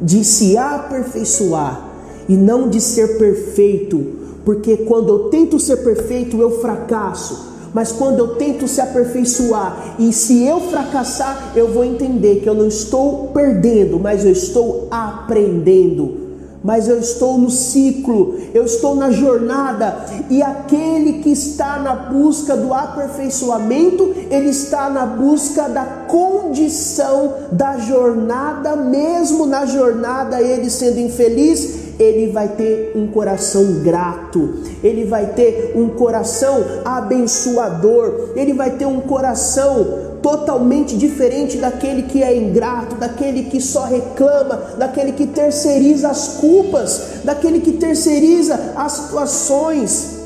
de 0.01 0.23
se 0.23 0.57
aperfeiçoar 0.57 1.89
e 2.27 2.35
não 2.35 2.69
de 2.69 2.79
ser 2.79 3.17
perfeito, 3.17 4.19
porque 4.45 4.77
quando 4.77 5.09
eu 5.09 5.29
tento 5.29 5.59
ser 5.59 5.77
perfeito, 5.77 6.39
eu 6.41 6.61
fracasso. 6.61 7.48
Mas 7.73 7.91
quando 7.91 8.19
eu 8.19 8.35
tento 8.35 8.67
se 8.67 8.81
aperfeiçoar 8.81 9.95
e 9.99 10.11
se 10.11 10.43
eu 10.43 10.59
fracassar, 10.59 11.53
eu 11.55 11.71
vou 11.71 11.83
entender 11.83 12.37
que 12.37 12.49
eu 12.49 12.55
não 12.55 12.67
estou 12.67 13.27
perdendo, 13.27 13.99
mas 13.99 14.25
eu 14.25 14.31
estou 14.31 14.87
aprendendo. 14.89 16.29
Mas 16.61 16.89
eu 16.89 16.99
estou 16.99 17.37
no 17.37 17.49
ciclo, 17.49 18.37
eu 18.53 18.65
estou 18.65 18.93
na 18.93 19.11
jornada, 19.11 20.05
e 20.29 20.43
aquele 20.43 21.19
que 21.23 21.29
está 21.29 21.79
na 21.79 21.95
busca 21.95 22.57
do 22.57 22.73
aperfeiçoamento, 22.73 24.13
ele 24.29 24.49
está 24.49 24.89
na 24.89 25.05
busca 25.05 25.69
da 25.69 25.85
condição 25.85 27.33
da 27.49 27.77
jornada, 27.77 28.75
mesmo 28.75 29.45
na 29.45 29.65
jornada, 29.65 30.41
ele 30.41 30.69
sendo 30.69 30.99
infeliz, 30.99 31.88
ele 31.99 32.31
vai 32.31 32.47
ter 32.47 32.93
um 32.95 33.07
coração 33.07 33.81
grato, 33.83 34.61
ele 34.81 35.03
vai 35.03 35.33
ter 35.33 35.73
um 35.75 35.89
coração 35.89 36.63
abençoador, 36.85 38.31
ele 38.37 38.53
vai 38.53 38.71
ter 38.71 38.85
um 38.85 39.01
coração 39.01 40.07
totalmente 40.21 40.97
diferente 40.97 41.57
daquele 41.57 42.03
que 42.03 42.23
é 42.23 42.35
ingrato, 42.35 42.95
daquele 42.95 43.43
que 43.43 43.59
só 43.59 43.83
reclama, 43.83 44.55
daquele 44.77 45.11
que 45.11 45.27
terceiriza 45.27 46.07
as 46.07 46.39
culpas, 46.39 47.21
daquele 47.25 47.59
que 47.59 47.73
terceiriza 47.73 48.73
as 48.77 48.93
situações. 48.93 50.19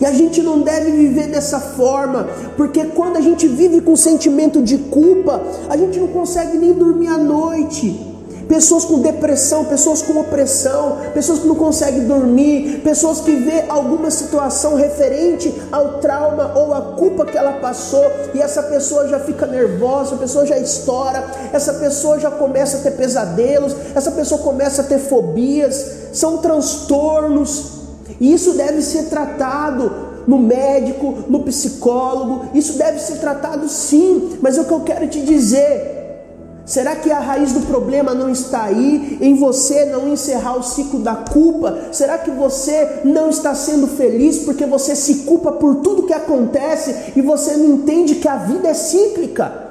E 0.00 0.04
a 0.04 0.12
gente 0.12 0.42
não 0.42 0.60
deve 0.60 0.92
viver 0.92 1.28
dessa 1.28 1.58
forma, 1.58 2.28
porque 2.56 2.84
quando 2.84 3.16
a 3.16 3.20
gente 3.20 3.48
vive 3.48 3.80
com 3.80 3.96
sentimento 3.96 4.62
de 4.62 4.78
culpa, 4.78 5.42
a 5.68 5.76
gente 5.76 5.98
não 5.98 6.08
consegue 6.08 6.56
nem 6.56 6.72
dormir 6.72 7.08
à 7.08 7.18
noite. 7.18 8.07
Pessoas 8.48 8.86
com 8.86 9.00
depressão, 9.00 9.66
pessoas 9.66 10.00
com 10.00 10.18
opressão, 10.18 10.96
pessoas 11.12 11.40
que 11.40 11.46
não 11.46 11.54
conseguem 11.54 12.04
dormir, 12.06 12.80
pessoas 12.82 13.20
que 13.20 13.36
vê 13.36 13.64
alguma 13.68 14.10
situação 14.10 14.74
referente 14.74 15.54
ao 15.70 15.98
trauma 15.98 16.52
ou 16.56 16.72
à 16.72 16.80
culpa 16.80 17.26
que 17.26 17.36
ela 17.36 17.52
passou 17.60 18.04
e 18.34 18.40
essa 18.40 18.62
pessoa 18.62 19.06
já 19.06 19.20
fica 19.20 19.46
nervosa, 19.46 20.14
a 20.14 20.18
pessoa 20.18 20.46
já 20.46 20.58
estoura, 20.58 21.24
essa 21.52 21.74
pessoa 21.74 22.18
já 22.18 22.30
começa 22.30 22.78
a 22.78 22.80
ter 22.80 22.92
pesadelos, 22.92 23.76
essa 23.94 24.10
pessoa 24.10 24.40
começa 24.40 24.80
a 24.80 24.84
ter 24.84 24.98
fobias, 24.98 25.86
são 26.14 26.38
transtornos. 26.38 27.72
E 28.18 28.32
isso 28.32 28.54
deve 28.54 28.80
ser 28.80 29.04
tratado 29.04 30.08
no 30.26 30.38
médico, 30.38 31.24
no 31.28 31.40
psicólogo, 31.40 32.46
isso 32.54 32.78
deve 32.78 32.98
ser 32.98 33.16
tratado 33.16 33.68
sim, 33.68 34.38
mas 34.40 34.56
é 34.56 34.62
o 34.62 34.64
que 34.64 34.72
eu 34.72 34.80
quero 34.80 35.06
te 35.06 35.20
dizer. 35.20 35.97
Será 36.68 36.94
que 36.96 37.10
a 37.10 37.18
raiz 37.18 37.52
do 37.52 37.62
problema 37.62 38.12
não 38.12 38.28
está 38.28 38.64
aí 38.64 39.16
em 39.22 39.34
você 39.36 39.86
não 39.86 40.12
encerrar 40.12 40.54
o 40.58 40.62
ciclo 40.62 41.00
da 41.00 41.14
culpa? 41.14 41.88
Será 41.92 42.18
que 42.18 42.30
você 42.30 43.00
não 43.04 43.30
está 43.30 43.54
sendo 43.54 43.86
feliz 43.86 44.40
porque 44.40 44.66
você 44.66 44.94
se 44.94 45.20
culpa 45.20 45.52
por 45.52 45.76
tudo 45.76 46.02
que 46.02 46.12
acontece 46.12 47.14
e 47.16 47.22
você 47.22 47.56
não 47.56 47.76
entende 47.76 48.16
que 48.16 48.28
a 48.28 48.36
vida 48.36 48.68
é 48.68 48.74
cíclica? 48.74 49.66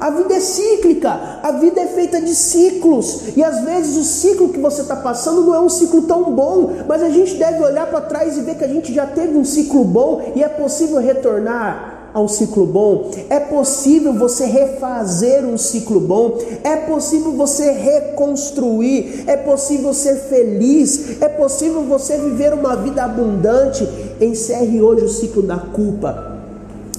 A 0.00 0.10
vida 0.10 0.34
é 0.34 0.40
cíclica, 0.40 1.38
a 1.44 1.52
vida 1.52 1.80
é 1.80 1.86
feita 1.86 2.20
de 2.20 2.34
ciclos, 2.34 3.36
e 3.36 3.44
às 3.44 3.60
vezes 3.60 3.96
o 3.96 4.02
ciclo 4.02 4.48
que 4.48 4.58
você 4.58 4.82
está 4.82 4.96
passando 4.96 5.42
não 5.42 5.54
é 5.54 5.60
um 5.60 5.68
ciclo 5.68 6.02
tão 6.02 6.24
bom, 6.32 6.72
mas 6.88 7.04
a 7.04 7.08
gente 7.08 7.36
deve 7.36 7.62
olhar 7.62 7.86
para 7.86 8.00
trás 8.00 8.36
e 8.36 8.40
ver 8.40 8.56
que 8.56 8.64
a 8.64 8.68
gente 8.68 8.92
já 8.92 9.06
teve 9.06 9.38
um 9.38 9.44
ciclo 9.44 9.84
bom 9.84 10.32
e 10.34 10.42
é 10.42 10.48
possível 10.48 10.98
retornar 10.98 11.91
um 12.20 12.28
ciclo 12.28 12.66
bom, 12.66 13.10
é 13.30 13.40
possível 13.40 14.12
você 14.12 14.44
refazer 14.44 15.44
um 15.46 15.56
ciclo 15.56 15.98
bom, 15.98 16.38
é 16.62 16.76
possível 16.76 17.32
você 17.32 17.72
reconstruir, 17.72 19.24
é 19.26 19.36
possível 19.36 19.94
ser 19.94 20.16
feliz, 20.16 21.22
é 21.22 21.28
possível 21.28 21.82
você 21.84 22.18
viver 22.18 22.52
uma 22.52 22.76
vida 22.76 23.02
abundante. 23.02 23.88
Encerre 24.20 24.82
hoje 24.82 25.04
o 25.04 25.08
ciclo 25.08 25.42
da 25.42 25.56
culpa. 25.56 26.40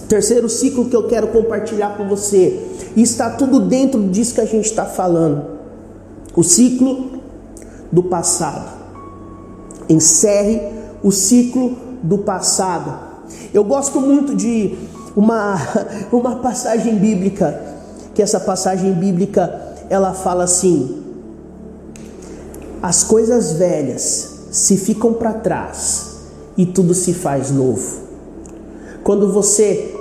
Terceiro 0.08 0.50
ciclo 0.50 0.86
que 0.86 0.96
eu 0.96 1.08
quero 1.08 1.27
compartilhar 1.27 1.96
com 1.98 2.08
você 2.08 2.60
está 2.96 3.29
tudo 3.32 3.60
dentro 3.60 4.01
disso 4.10 4.36
que 4.36 4.41
a 4.41 4.46
gente 4.46 4.65
está 4.65 4.86
falando. 4.86 5.43
O 6.36 6.43
ciclo 6.43 7.22
do 7.91 8.03
passado. 8.03 8.72
Encerre 9.88 10.62
o 11.03 11.12
ciclo 11.12 11.77
do 12.01 12.20
passado. 12.20 13.13
Eu 13.53 13.63
gosto 13.63 14.00
muito 14.00 14.36
de 14.36 14.75
uma, 15.15 15.55
uma 16.12 16.36
passagem 16.38 16.98
bíblica, 16.98 17.60
que 18.13 18.22
essa 18.22 18.39
passagem 18.39 18.93
bíblica 18.93 19.62
ela 19.89 20.13
fala 20.13 20.43
assim: 20.43 21.03
as 22.82 23.03
coisas 23.03 23.53
velhas 23.53 24.48
se 24.51 24.77
ficam 24.77 25.13
para 25.13 25.34
trás 25.34 26.12
e 26.58 26.65
tudo 26.65 26.93
se 26.93 27.13
faz 27.13 27.51
novo. 27.51 28.03
Quando 29.03 29.32
você 29.32 29.93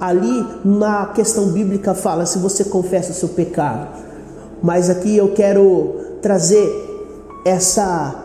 ali 0.00 0.46
na 0.64 1.06
questão 1.06 1.48
bíblica 1.48 1.94
fala 1.94 2.24
se 2.24 2.38
você 2.38 2.64
confessa 2.64 3.10
o 3.10 3.14
seu 3.14 3.28
pecado. 3.30 3.88
Mas 4.62 4.90
aqui 4.90 5.16
eu 5.16 5.32
quero 5.32 5.96
trazer 6.22 6.68
essa 7.44 8.24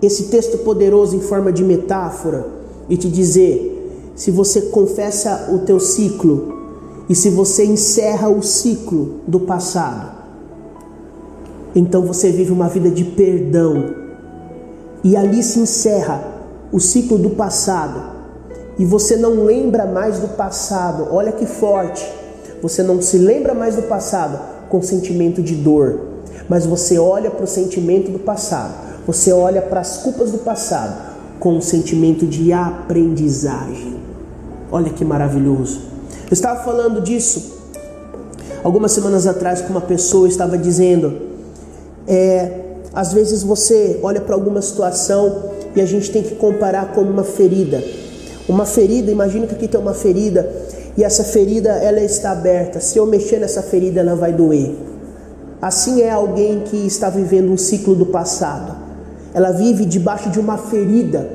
esse 0.00 0.24
texto 0.24 0.58
poderoso 0.58 1.16
em 1.16 1.20
forma 1.20 1.52
de 1.52 1.64
metáfora 1.64 2.46
e 2.88 2.96
te 2.96 3.08
dizer 3.08 3.77
se 4.18 4.32
você 4.32 4.62
confessa 4.62 5.48
o 5.52 5.60
teu 5.60 5.78
ciclo 5.78 6.58
e 7.08 7.14
se 7.14 7.30
você 7.30 7.64
encerra 7.64 8.28
o 8.28 8.42
ciclo 8.42 9.20
do 9.28 9.38
passado, 9.38 10.10
então 11.72 12.04
você 12.04 12.32
vive 12.32 12.50
uma 12.50 12.68
vida 12.68 12.90
de 12.90 13.04
perdão. 13.04 13.94
E 15.04 15.16
ali 15.16 15.40
se 15.40 15.60
encerra 15.60 16.20
o 16.72 16.80
ciclo 16.80 17.16
do 17.16 17.30
passado. 17.30 18.18
E 18.76 18.84
você 18.84 19.16
não 19.16 19.44
lembra 19.44 19.86
mais 19.86 20.18
do 20.18 20.26
passado, 20.36 21.06
olha 21.12 21.30
que 21.30 21.46
forte. 21.46 22.04
Você 22.60 22.82
não 22.82 23.00
se 23.00 23.18
lembra 23.18 23.54
mais 23.54 23.76
do 23.76 23.82
passado 23.82 24.36
com 24.68 24.82
sentimento 24.82 25.40
de 25.40 25.54
dor, 25.54 26.00
mas 26.48 26.66
você 26.66 26.98
olha 26.98 27.30
para 27.30 27.44
o 27.44 27.48
sentimento 27.48 28.10
do 28.10 28.18
passado, 28.18 28.74
você 29.06 29.32
olha 29.32 29.62
para 29.62 29.78
as 29.78 29.98
culpas 29.98 30.32
do 30.32 30.38
passado 30.38 31.08
com 31.38 31.56
um 31.56 31.60
sentimento 31.60 32.26
de 32.26 32.52
aprendizagem. 32.52 33.96
Olha 34.70 34.90
que 34.90 35.04
maravilhoso. 35.04 35.80
Eu 36.26 36.32
estava 36.32 36.62
falando 36.62 37.00
disso 37.00 37.58
algumas 38.62 38.92
semanas 38.92 39.26
atrás 39.26 39.62
com 39.62 39.70
uma 39.70 39.80
pessoa 39.80 40.28
estava 40.28 40.58
dizendo, 40.58 41.16
é, 42.06 42.50
às 42.92 43.12
vezes 43.12 43.42
você 43.42 43.98
olha 44.02 44.20
para 44.20 44.34
alguma 44.34 44.60
situação 44.60 45.44
e 45.74 45.80
a 45.80 45.86
gente 45.86 46.10
tem 46.10 46.22
que 46.22 46.34
comparar 46.34 46.92
com 46.92 47.02
uma 47.02 47.24
ferida. 47.24 47.82
Uma 48.48 48.64
ferida, 48.64 49.10
imagina 49.10 49.46
que 49.46 49.54
aqui 49.54 49.68
tem 49.68 49.80
uma 49.80 49.94
ferida 49.94 50.50
e 50.96 51.04
essa 51.04 51.22
ferida 51.22 51.70
ela 51.70 52.00
está 52.00 52.32
aberta. 52.32 52.80
Se 52.80 52.98
eu 52.98 53.06
mexer 53.06 53.38
nessa 53.38 53.62
ferida, 53.62 54.00
ela 54.00 54.14
vai 54.14 54.32
doer. 54.32 54.74
Assim 55.60 56.02
é 56.02 56.10
alguém 56.10 56.60
que 56.60 56.76
está 56.86 57.10
vivendo 57.10 57.52
um 57.52 57.56
ciclo 57.56 57.94
do 57.94 58.06
passado. 58.06 58.87
Ela 59.34 59.52
vive 59.52 59.84
debaixo 59.84 60.30
de 60.30 60.40
uma 60.40 60.56
ferida. 60.56 61.28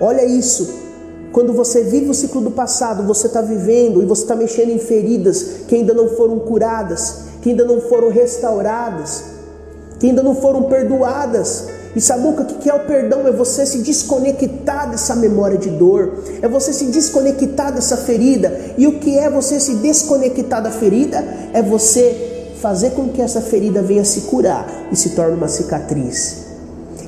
Olha 0.00 0.24
isso. 0.24 0.86
Quando 1.32 1.52
você 1.52 1.82
vive 1.82 2.08
o 2.08 2.14
ciclo 2.14 2.40
do 2.40 2.50
passado, 2.50 3.02
você 3.02 3.26
está 3.26 3.42
vivendo 3.42 4.02
e 4.02 4.06
você 4.06 4.22
está 4.22 4.34
mexendo 4.34 4.70
em 4.70 4.78
feridas 4.78 5.42
que 5.68 5.74
ainda 5.74 5.92
não 5.92 6.08
foram 6.08 6.38
curadas, 6.38 7.16
que 7.42 7.50
ainda 7.50 7.64
não 7.64 7.80
foram 7.80 8.08
restauradas, 8.08 9.24
que 10.00 10.06
ainda 10.06 10.22
não 10.22 10.34
foram 10.34 10.62
perdoadas. 10.62 11.66
E 11.94 12.00
sabe 12.00 12.26
o 12.26 12.44
que 12.44 12.70
é 12.70 12.74
o 12.74 12.86
perdão? 12.86 13.26
É 13.26 13.32
você 13.32 13.66
se 13.66 13.78
desconectar 13.78 14.90
dessa 14.90 15.14
memória 15.14 15.58
de 15.58 15.70
dor, 15.70 16.24
é 16.40 16.48
você 16.48 16.72
se 16.72 16.86
desconectar 16.86 17.72
dessa 17.72 17.98
ferida. 17.98 18.58
E 18.78 18.86
o 18.86 18.98
que 18.98 19.18
é 19.18 19.28
você 19.28 19.60
se 19.60 19.74
desconectar 19.76 20.62
da 20.62 20.70
ferida? 20.70 21.22
É 21.52 21.62
você 21.62 22.54
fazer 22.62 22.90
com 22.90 23.08
que 23.08 23.20
essa 23.20 23.40
ferida 23.40 23.82
venha 23.82 24.04
se 24.04 24.22
curar 24.22 24.88
e 24.90 24.96
se 24.96 25.10
torne 25.10 25.36
uma 25.36 25.48
cicatriz. 25.48 26.45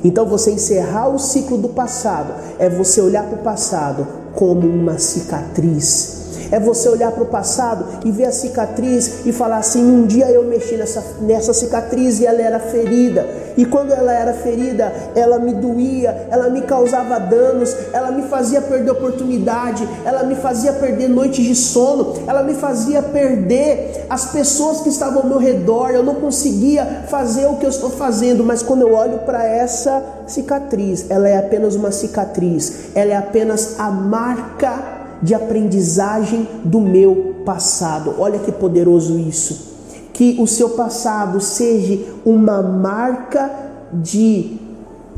Então 0.03 0.25
você 0.25 0.51
encerrar 0.51 1.09
o 1.09 1.19
ciclo 1.19 1.57
do 1.57 1.69
passado 1.69 2.33
é 2.57 2.69
você 2.69 3.01
olhar 3.01 3.23
para 3.23 3.39
o 3.39 3.43
passado 3.43 4.07
como 4.33 4.67
uma 4.67 4.97
cicatriz 4.97 6.18
é 6.51 6.59
você 6.59 6.89
olhar 6.89 7.11
para 7.11 7.23
o 7.23 7.27
passado 7.27 7.85
e 8.05 8.11
ver 8.11 8.25
a 8.25 8.31
cicatriz 8.31 9.25
e 9.25 9.31
falar 9.31 9.57
assim: 9.57 9.83
um 9.83 10.05
dia 10.05 10.29
eu 10.29 10.43
mexi 10.43 10.75
nessa, 10.75 11.03
nessa 11.21 11.53
cicatriz 11.53 12.19
e 12.19 12.25
ela 12.25 12.41
era 12.41 12.59
ferida. 12.59 13.27
E 13.57 13.65
quando 13.65 13.91
ela 13.91 14.13
era 14.13 14.33
ferida, 14.33 14.91
ela 15.15 15.37
me 15.37 15.53
doía, 15.53 16.27
ela 16.31 16.49
me 16.49 16.61
causava 16.61 17.19
danos, 17.19 17.75
ela 17.91 18.09
me 18.09 18.23
fazia 18.23 18.61
perder 18.61 18.91
oportunidade, 18.91 19.87
ela 20.05 20.23
me 20.23 20.35
fazia 20.35 20.71
perder 20.71 21.09
noites 21.09 21.43
de 21.43 21.55
sono, 21.55 22.13
ela 22.25 22.41
me 22.41 22.53
fazia 22.53 23.01
perder 23.01 24.05
as 24.09 24.27
pessoas 24.31 24.81
que 24.81 24.89
estavam 24.89 25.23
ao 25.23 25.27
meu 25.27 25.37
redor. 25.39 25.89
Eu 25.89 26.03
não 26.03 26.15
conseguia 26.15 27.03
fazer 27.09 27.47
o 27.47 27.57
que 27.57 27.65
eu 27.65 27.69
estou 27.69 27.89
fazendo, 27.89 28.45
mas 28.45 28.63
quando 28.63 28.81
eu 28.83 28.93
olho 28.93 29.19
para 29.19 29.43
essa 29.43 30.01
cicatriz, 30.25 31.07
ela 31.09 31.27
é 31.27 31.37
apenas 31.37 31.75
uma 31.75 31.91
cicatriz, 31.91 32.95
ela 32.95 33.11
é 33.11 33.17
apenas 33.17 33.77
a 33.77 33.89
marca 33.89 34.98
de 35.21 35.33
aprendizagem 35.33 36.47
do 36.63 36.79
meu 36.79 37.35
passado. 37.45 38.15
Olha 38.17 38.39
que 38.39 38.51
poderoso 38.51 39.17
isso. 39.19 39.69
Que 40.13 40.37
o 40.39 40.47
seu 40.47 40.71
passado 40.71 41.39
seja 41.39 41.99
uma 42.25 42.61
marca 42.61 43.49
de 43.93 44.57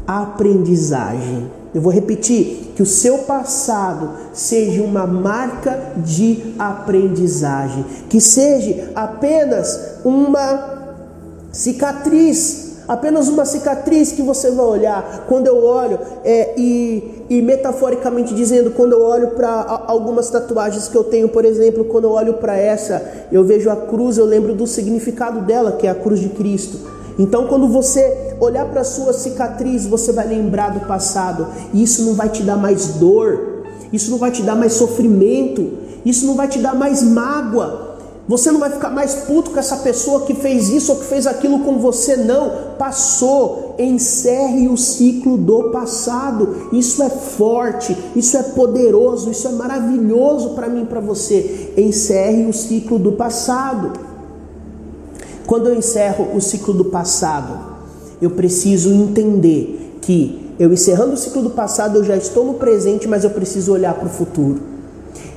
aprendizagem. 0.08 1.50
Eu 1.74 1.82
vou 1.82 1.92
repetir: 1.92 2.74
que 2.76 2.84
o 2.84 2.86
seu 2.86 3.20
passado 3.20 4.10
seja 4.34 4.84
uma 4.84 5.08
marca 5.08 5.94
de 5.98 6.54
aprendizagem, 6.60 7.86
que 8.10 8.20
seja 8.20 8.92
apenas 8.96 9.98
uma 10.04 10.82
cicatriz 11.52 12.61
apenas 12.92 13.30
uma 13.30 13.46
cicatriz 13.46 14.12
que 14.12 14.22
você 14.22 14.52
vai 14.52 14.66
olhar. 14.66 15.24
Quando 15.26 15.48
eu 15.48 15.64
olho, 15.64 15.98
é, 16.26 16.54
e, 16.58 17.24
e 17.30 17.42
metaforicamente 17.42 18.34
dizendo, 18.34 18.72
quando 18.72 18.92
eu 18.92 19.02
olho 19.02 19.30
para 19.30 19.86
algumas 19.88 20.30
tatuagens 20.30 20.90
que 20.90 20.98
eu 20.98 21.06
tenho, 21.06 21.30
por 21.30 21.46
exemplo, 21.46 21.86
quando 21.86 22.04
eu 22.04 22.12
olho 22.12 22.34
para 22.34 22.58
essa, 22.58 23.02
eu 23.32 23.46
vejo 23.46 23.70
a 23.70 23.78
cruz, 23.78 24.18
eu 24.18 24.26
lembro 24.26 24.54
do 24.54 24.68
significado 24.68 25.40
dela, 25.40 25.72
que 25.72 25.88
é 25.88 25.90
a 25.90 25.96
cruz 25.96 26.20
de 26.20 26.28
Cristo. 26.28 26.80
Então, 27.18 27.48
quando 27.48 27.66
você 27.70 28.36
olhar 28.42 28.66
para 28.66 28.82
a 28.82 28.84
sua 28.84 29.14
cicatriz, 29.14 29.86
você 29.86 30.12
vai 30.12 30.28
lembrar 30.28 30.74
do 30.74 30.86
passado, 30.86 31.48
e 31.74 31.82
isso 31.82 32.04
não 32.04 32.14
vai 32.14 32.28
te 32.28 32.44
dar 32.44 32.58
mais 32.58 32.88
dor, 32.96 33.64
isso 33.94 34.12
não 34.12 34.18
vai 34.18 34.32
te 34.32 34.42
dar 34.42 34.56
mais 34.56 34.74
sofrimento, 34.74 35.72
isso 36.06 36.26
não 36.26 36.36
vai 36.36 36.50
te 36.50 36.60
dar 36.60 36.76
mais 36.76 37.02
mágoa. 37.02 37.91
Você 38.28 38.52
não 38.52 38.60
vai 38.60 38.70
ficar 38.70 38.90
mais 38.90 39.16
puto 39.16 39.52
com 39.52 39.60
essa 39.60 39.78
pessoa 39.78 40.22
que 40.22 40.34
fez 40.34 40.70
isso 40.70 40.92
ou 40.92 41.00
que 41.00 41.06
fez 41.06 41.26
aquilo 41.26 41.60
com 41.60 41.80
você, 41.80 42.16
não. 42.16 42.76
Passou, 42.78 43.76
encerre 43.80 44.68
o 44.68 44.78
ciclo 44.78 45.38
do 45.38 45.72
passado. 45.72 46.70
Isso 46.72 47.02
é 47.02 47.10
forte, 47.10 47.98
isso 48.16 48.38
é 48.38 48.44
poderoso, 48.44 49.32
isso 49.32 49.48
é 49.48 49.52
maravilhoso 49.52 50.52
para 50.52 50.70
mim 50.70 50.84
e 50.84 50.86
para 50.86 51.00
você. 51.00 51.74
Encerre 51.76 52.46
o 52.46 52.54
ciclo 52.54 53.00
do 53.00 53.14
passado. 53.14 53.94
Quando 55.46 55.68
eu 55.68 55.76
encerro 55.76 56.30
o 56.36 56.40
ciclo 56.40 56.74
do 56.74 56.86
passado, 56.86 57.60
eu 58.22 58.30
preciso 58.30 58.94
entender 58.94 59.98
que 60.00 60.54
eu 60.60 60.72
encerrando 60.72 61.14
o 61.14 61.18
ciclo 61.18 61.42
do 61.42 61.50
passado, 61.50 61.98
eu 61.98 62.04
já 62.04 62.16
estou 62.16 62.46
no 62.46 62.54
presente, 62.54 63.08
mas 63.08 63.24
eu 63.24 63.32
preciso 63.32 63.74
olhar 63.74 63.96
para 63.96 64.06
o 64.06 64.10
futuro. 64.10 64.71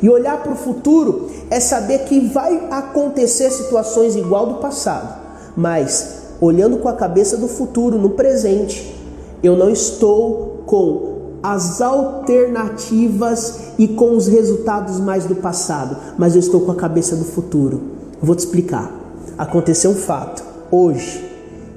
E 0.02 0.08
olhar 0.08 0.42
para 0.42 0.52
o 0.52 0.56
futuro 0.56 1.30
é 1.50 1.58
saber 1.60 2.00
que 2.00 2.20
vai 2.20 2.68
acontecer 2.70 3.50
situações 3.50 4.16
igual 4.16 4.46
do 4.46 4.54
passado, 4.56 5.14
mas 5.56 6.24
olhando 6.40 6.78
com 6.78 6.88
a 6.88 6.94
cabeça 6.94 7.36
do 7.36 7.48
futuro 7.48 7.98
no 7.98 8.10
presente, 8.10 8.94
eu 9.42 9.56
não 9.56 9.70
estou 9.70 10.62
com 10.66 11.14
as 11.42 11.80
alternativas 11.80 13.60
e 13.78 13.86
com 13.86 14.16
os 14.16 14.26
resultados 14.26 14.98
mais 14.98 15.26
do 15.26 15.36
passado, 15.36 15.96
mas 16.16 16.34
eu 16.34 16.40
estou 16.40 16.62
com 16.62 16.72
a 16.72 16.76
cabeça 16.76 17.16
do 17.16 17.24
futuro. 17.24 17.80
vou 18.22 18.34
te 18.34 18.40
explicar. 18.40 18.90
Aconteceu 19.36 19.90
um 19.90 19.94
fato 19.94 20.42
hoje 20.70 21.22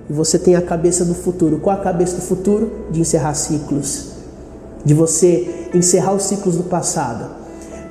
e 0.09 0.13
você 0.13 0.39
tem 0.39 0.55
a 0.55 0.61
cabeça 0.61 1.03
do 1.03 1.13
futuro. 1.13 1.59
Qual 1.59 1.75
a 1.75 1.79
cabeça 1.79 2.15
do 2.15 2.21
futuro? 2.21 2.71
De 2.91 3.01
encerrar 3.01 3.33
ciclos, 3.33 4.11
de 4.85 4.93
você 4.93 5.69
encerrar 5.73 6.13
os 6.13 6.23
ciclos 6.23 6.55
do 6.55 6.63
passado 6.63 7.46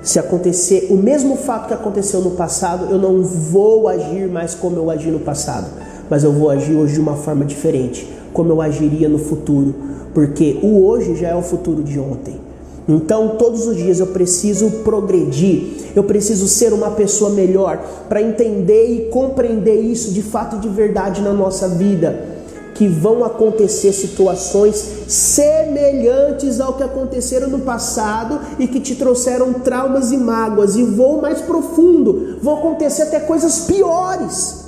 se 0.06 0.20
acontecer 0.20 0.86
o 0.88 0.96
mesmo 0.96 1.36
fato 1.36 1.66
que 1.66 1.74
aconteceu 1.74 2.20
no 2.20 2.30
passado, 2.30 2.86
eu 2.92 2.96
não 2.96 3.24
vou 3.24 3.88
agir 3.88 4.28
mais 4.28 4.54
como 4.54 4.76
eu 4.76 4.88
agi 4.88 5.10
no 5.10 5.18
passado, 5.18 5.66
mas 6.08 6.22
eu 6.22 6.32
vou 6.32 6.48
agir 6.48 6.76
hoje 6.76 6.94
de 6.94 7.00
uma 7.00 7.16
forma 7.16 7.44
diferente, 7.44 8.08
como 8.32 8.52
eu 8.52 8.62
agiria 8.62 9.08
no 9.08 9.18
futuro, 9.18 9.74
porque 10.14 10.60
o 10.62 10.86
hoje 10.86 11.16
já 11.16 11.30
é 11.30 11.34
o 11.34 11.42
futuro 11.42 11.82
de 11.82 11.98
ontem. 11.98 12.40
Então, 12.88 13.30
todos 13.30 13.66
os 13.66 13.76
dias 13.76 13.98
eu 13.98 14.06
preciso 14.06 14.70
progredir, 14.84 15.90
eu 15.96 16.04
preciso 16.04 16.46
ser 16.46 16.72
uma 16.72 16.92
pessoa 16.92 17.30
melhor 17.30 17.84
para 18.08 18.22
entender 18.22 18.86
e 18.86 19.08
compreender 19.10 19.80
isso 19.80 20.12
de 20.12 20.22
fato 20.22 20.58
de 20.58 20.68
verdade 20.68 21.20
na 21.20 21.32
nossa 21.32 21.66
vida 21.66 22.35
que 22.76 22.86
vão 22.86 23.24
acontecer 23.24 23.90
situações 23.92 24.76
semelhantes 25.08 26.60
ao 26.60 26.74
que 26.74 26.82
aconteceram 26.82 27.48
no 27.48 27.60
passado 27.60 28.38
e 28.58 28.68
que 28.68 28.80
te 28.80 28.94
trouxeram 28.94 29.54
traumas 29.54 30.12
e 30.12 30.16
mágoas, 30.18 30.76
e 30.76 30.82
vou 30.82 31.22
mais 31.22 31.40
profundo, 31.40 32.38
vão 32.42 32.58
acontecer 32.58 33.04
até 33.04 33.18
coisas 33.18 33.60
piores. 33.60 34.66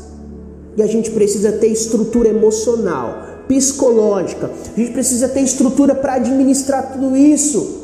E 0.74 0.82
a 0.82 0.86
gente 0.86 1.10
precisa 1.10 1.52
ter 1.52 1.68
estrutura 1.68 2.30
emocional, 2.30 3.26
psicológica, 3.46 4.50
a 4.74 4.80
gente 4.80 4.92
precisa 4.92 5.28
ter 5.28 5.40
estrutura 5.40 5.94
para 5.94 6.14
administrar 6.14 6.92
tudo 6.92 7.14
isso 7.14 7.82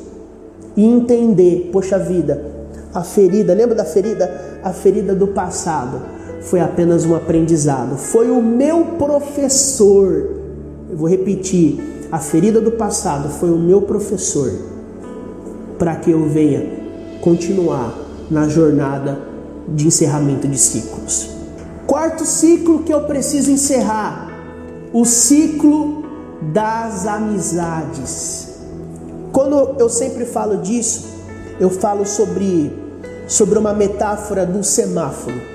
e 0.75 0.85
entender, 0.85 1.69
poxa 1.71 1.99
vida, 1.99 2.43
a 2.95 3.02
ferida, 3.02 3.52
lembra 3.52 3.75
da 3.75 3.85
ferida? 3.85 4.61
A 4.62 4.73
ferida 4.73 5.14
do 5.14 5.26
passado 5.28 6.13
foi 6.45 6.61
apenas 6.61 7.05
um 7.05 7.15
aprendizado, 7.15 7.97
foi 7.97 8.31
o 8.31 8.41
meu 8.41 8.85
professor. 8.99 10.31
Eu 10.91 10.97
vou 10.97 11.09
repetir: 11.09 12.07
a 12.13 12.19
ferida 12.19 12.61
do 12.61 12.73
passado 12.73 13.28
foi 13.28 13.50
o 13.50 13.59
meu 13.59 13.83
professor, 13.83 14.52
para 15.78 15.97
que 15.97 16.11
eu 16.11 16.28
venha 16.28 16.67
continuar 17.21 17.95
na 18.30 18.49
jornada 18.49 19.19
de 19.69 19.87
encerramento 19.87 20.47
de 20.47 20.59
ciclos. 20.59 21.30
Quarto 21.87 22.25
ciclo 22.25 22.83
que 22.83 22.93
eu 22.93 23.04
preciso 23.04 23.50
encerrar: 23.50 24.30
o 24.93 25.04
ciclo 25.04 26.04
das 26.52 27.07
amizades. 27.07 28.49
Quando 29.33 29.76
eu 29.80 29.89
sempre 29.89 30.26
falo 30.26 30.59
disso, 30.59 31.07
eu 31.59 31.71
falo 31.71 32.07
sobre, 32.07 32.73
sobre 33.26 33.59
uma 33.59 33.73
metáfora 33.73 34.47
do 34.47 34.63
semáforo. 34.63 35.53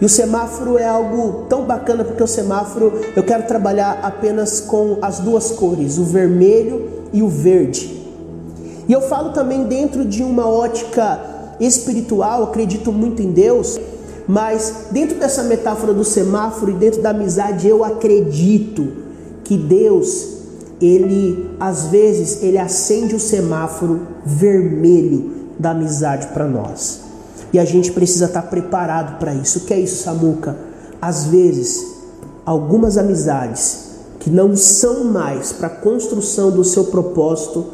E 0.00 0.04
o 0.04 0.08
semáforo 0.08 0.78
é 0.78 0.86
algo 0.86 1.46
tão 1.48 1.64
bacana 1.64 2.04
porque 2.04 2.22
o 2.22 2.26
semáforo 2.26 3.00
eu 3.16 3.22
quero 3.24 3.46
trabalhar 3.46 3.98
apenas 4.02 4.60
com 4.60 4.98
as 5.02 5.18
duas 5.18 5.50
cores, 5.50 5.98
o 5.98 6.04
vermelho 6.04 6.88
e 7.12 7.22
o 7.22 7.28
verde. 7.28 7.98
E 8.88 8.92
eu 8.92 9.00
falo 9.02 9.32
também 9.32 9.64
dentro 9.64 10.04
de 10.04 10.22
uma 10.22 10.48
ótica 10.48 11.20
espiritual, 11.58 12.44
acredito 12.44 12.92
muito 12.92 13.20
em 13.20 13.32
Deus, 13.32 13.78
mas 14.26 14.86
dentro 14.92 15.18
dessa 15.18 15.42
metáfora 15.42 15.92
do 15.92 16.04
semáforo 16.04 16.70
e 16.70 16.74
dentro 16.74 17.02
da 17.02 17.10
amizade, 17.10 17.66
eu 17.66 17.82
acredito 17.82 18.86
que 19.42 19.56
Deus, 19.56 20.36
ele 20.80 21.50
às 21.58 21.86
vezes 21.86 22.42
ele 22.42 22.58
acende 22.58 23.16
o 23.16 23.20
semáforo 23.20 24.02
vermelho 24.24 25.32
da 25.58 25.70
amizade 25.70 26.28
para 26.28 26.46
nós. 26.46 27.07
E 27.52 27.58
a 27.58 27.64
gente 27.64 27.92
precisa 27.92 28.26
estar 28.26 28.42
preparado 28.42 29.18
para 29.18 29.34
isso. 29.34 29.60
O 29.60 29.62
que 29.62 29.72
é 29.72 29.80
isso, 29.80 30.02
Samuca? 30.02 30.56
Às 31.00 31.26
vezes, 31.26 31.84
algumas 32.44 32.98
amizades 32.98 33.88
que 34.18 34.30
não 34.30 34.56
são 34.56 35.04
mais 35.04 35.52
para 35.52 35.68
a 35.68 35.70
construção 35.70 36.50
do 36.50 36.64
seu 36.64 36.84
propósito, 36.84 37.64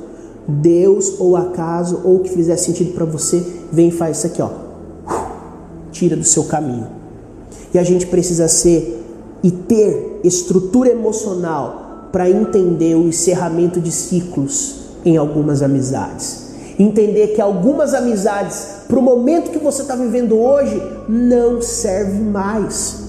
Deus 0.47 1.15
ou 1.19 1.37
acaso 1.37 2.03
ou 2.05 2.17
o 2.17 2.21
que 2.21 2.31
fizer 2.31 2.57
sentido 2.57 2.93
para 2.93 3.05
você, 3.05 3.45
vem 3.73 3.89
e 3.89 3.93
faz 3.93 4.19
isso 4.19 4.27
aqui, 4.27 4.43
ó. 4.43 4.51
Tira 5.91 6.17
do 6.17 6.25
seu 6.25 6.45
caminho. 6.45 6.87
E 7.73 7.79
a 7.79 7.83
gente 7.83 8.07
precisa 8.07 8.47
ser 8.47 9.03
e 9.43 9.51
ter 9.51 10.21
estrutura 10.23 10.91
emocional 10.91 12.09
para 12.13 12.31
entender 12.31 12.95
o 12.95 13.09
encerramento 13.09 13.81
de 13.81 13.91
ciclos 13.91 14.77
em 15.05 15.17
algumas 15.17 15.63
amizades 15.63 16.44
entender 16.79 17.29
que 17.29 17.41
algumas 17.41 17.95
amizades, 17.95 18.67
para 18.89 18.99
o 18.99 19.03
momento 19.03 19.51
que 19.51 19.59
você 19.59 19.83
está 19.83 19.95
vivendo 19.95 20.39
hoje, 20.39 20.81
não 21.09 21.61
serve 21.61 22.21
mais. 22.21 23.05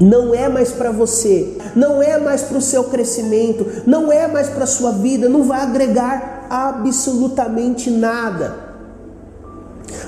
Não 0.00 0.34
é 0.34 0.48
mais 0.48 0.72
para 0.72 0.90
você, 0.90 1.56
não 1.76 2.02
é 2.02 2.18
mais 2.18 2.42
para 2.42 2.58
o 2.58 2.62
seu 2.62 2.84
crescimento, 2.84 3.64
não 3.86 4.10
é 4.10 4.26
mais 4.26 4.48
para 4.48 4.64
a 4.64 4.66
sua 4.66 4.90
vida, 4.92 5.28
não 5.28 5.44
vai 5.44 5.60
agregar 5.60 6.46
absolutamente 6.50 7.90
nada. 7.90 8.56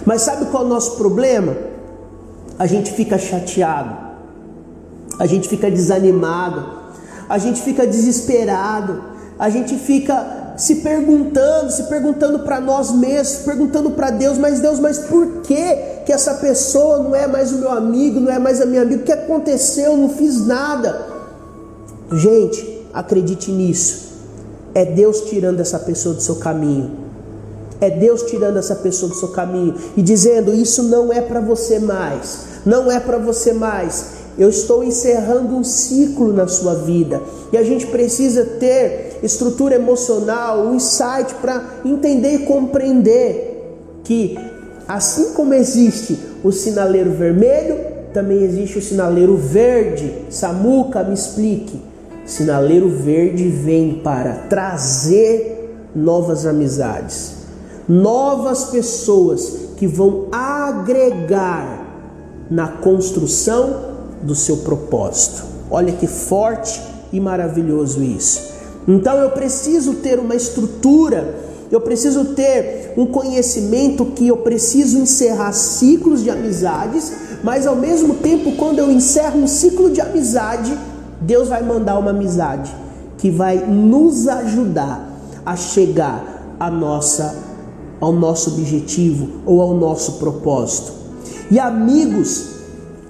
Mas 0.05 0.23
sabe 0.23 0.47
qual 0.47 0.65
é 0.65 0.67
o 0.67 0.69
nosso 0.69 0.97
problema? 0.97 1.57
A 2.59 2.67
gente 2.67 2.93
fica 2.93 3.19
chateado, 3.19 3.97
a 5.19 5.27
gente 5.27 5.49
fica 5.49 5.71
desanimado, 5.71 6.65
a 7.29 7.39
gente 7.39 7.63
fica 7.63 7.87
desesperado, 7.87 9.03
a 9.39 9.49
gente 9.49 9.77
fica 9.77 10.44
se 10.57 10.77
perguntando, 10.77 11.71
se 11.71 11.85
perguntando 11.85 12.41
para 12.41 12.61
nós 12.61 12.93
mesmos, 12.93 13.43
perguntando 13.45 13.91
para 13.91 14.11
Deus, 14.11 14.39
mas 14.39 14.61
Deus, 14.61 14.79
mas 14.79 14.99
por 14.99 15.43
que 15.43 15.77
que 16.07 16.13
essa 16.13 16.35
pessoa 16.35 16.99
não 16.99 17.15
é 17.15 17.27
mais 17.27 17.53
o 17.53 17.57
meu 17.57 17.71
amigo, 17.71 18.21
não 18.21 18.31
é 18.31 18.39
mais 18.39 18.61
a 18.61 18.67
minha 18.67 18.83
amiga? 18.83 19.03
O 19.03 19.05
que 19.05 19.13
aconteceu? 19.13 19.93
Eu 19.93 19.97
não 19.97 20.09
fiz 20.11 20.47
nada. 20.47 21.07
Gente, 22.13 22.87
acredite 22.93 23.51
nisso. 23.51 24.05
É 24.75 24.85
Deus 24.85 25.23
tirando 25.23 25.61
essa 25.61 25.79
pessoa 25.79 26.15
do 26.15 26.21
seu 26.21 26.37
caminho. 26.37 27.05
É 27.81 27.91
Deus 27.91 28.23
tirando 28.23 28.57
essa 28.57 28.77
pessoa 28.77 29.11
do 29.11 29.17
seu 29.17 29.29
caminho 29.29 29.75
e 29.97 30.03
dizendo: 30.03 30.55
Isso 30.55 30.85
não 30.85 31.13
é 31.13 31.21
para 31.21 31.41
você 31.41 31.79
mais. 31.79 32.55
Não 32.65 32.91
é 32.91 32.99
para 32.99 33.19
você 33.19 33.53
mais. 33.53 34.25
Eu 34.39 34.49
estou 34.49 34.83
encerrando 34.83 35.55
um 35.55 35.63
ciclo 35.63 36.33
na 36.33 36.49
sua 36.49 36.75
vida. 36.75 37.23
E 37.53 37.57
a 37.57 37.63
gente 37.63 37.87
precisa 37.87 38.45
ter 38.45 39.14
estrutura 39.25 39.75
emocional, 39.75 40.67
um 40.67 40.75
insight 40.75 41.35
para 41.41 41.81
entender 41.85 42.35
e 42.35 42.39
compreender 42.41 44.01
que 44.05 44.39
assim 44.87 45.33
como 45.33 45.55
existe 45.55 46.19
o 46.43 46.53
sinaleiro 46.53 47.11
vermelho, 47.13 47.95
também 48.13 48.43
existe 48.43 48.79
o 48.79 48.83
sinaleiro 48.83 49.37
verde. 49.37 50.13
Samuca, 50.31 51.03
me 51.03 51.15
explique. 51.15 51.81
Sinaleiro 52.27 52.89
verde 52.89 53.49
vem 53.49 54.01
para 54.03 54.35
trazer 54.49 55.91
novas 55.95 56.47
amizades, 56.47 57.35
novas 57.89 58.65
pessoas 58.65 59.65
que 59.77 59.87
vão 59.87 60.29
agregar 60.33 61.85
na 62.51 62.69
construção 62.69 63.95
do 64.23 64.35
seu 64.35 64.59
propósito. 64.59 65.45
Olha 65.71 65.93
que 65.93 66.07
forte 66.07 66.81
e 67.13 67.21
maravilhoso 67.21 68.03
isso. 68.03 68.54
Então 68.87 69.17
eu 69.19 69.31
preciso 69.31 69.95
ter 69.95 70.19
uma 70.19 70.35
estrutura, 70.35 71.35
eu 71.71 71.81
preciso 71.81 72.35
ter 72.35 72.93
um 72.97 73.07
conhecimento 73.07 74.07
que 74.07 74.29
eu 74.29 74.39
preciso 74.39 74.99
encerrar 74.99 75.53
ciclos 75.53 76.23
de 76.23 76.31
amizades, 76.31 77.13
mas 77.43 77.67
ao 77.67 77.77
mesmo 77.77 78.15
tempo, 78.15 78.53
quando 78.53 78.79
eu 78.79 78.91
encerro 78.91 79.41
um 79.41 79.47
ciclo 79.47 79.91
de 79.91 80.01
amizade, 80.01 80.77
Deus 81.21 81.49
vai 81.49 81.63
mandar 81.63 81.99
uma 81.99 82.11
amizade 82.11 82.75
que 83.19 83.31
vai 83.31 83.57
nos 83.57 84.29
ajudar 84.29 85.11
a 85.45 85.57
chegar 85.57 86.57
a 86.61 86.71
nossa, 86.71 87.37
ao 88.01 88.13
nosso 88.13 88.51
objetivo 88.51 89.41
ou 89.47 89.61
ao 89.61 89.75
nosso 89.75 90.13
propósito. 90.13 90.93
E 91.51 91.59
amigos, 91.59 92.47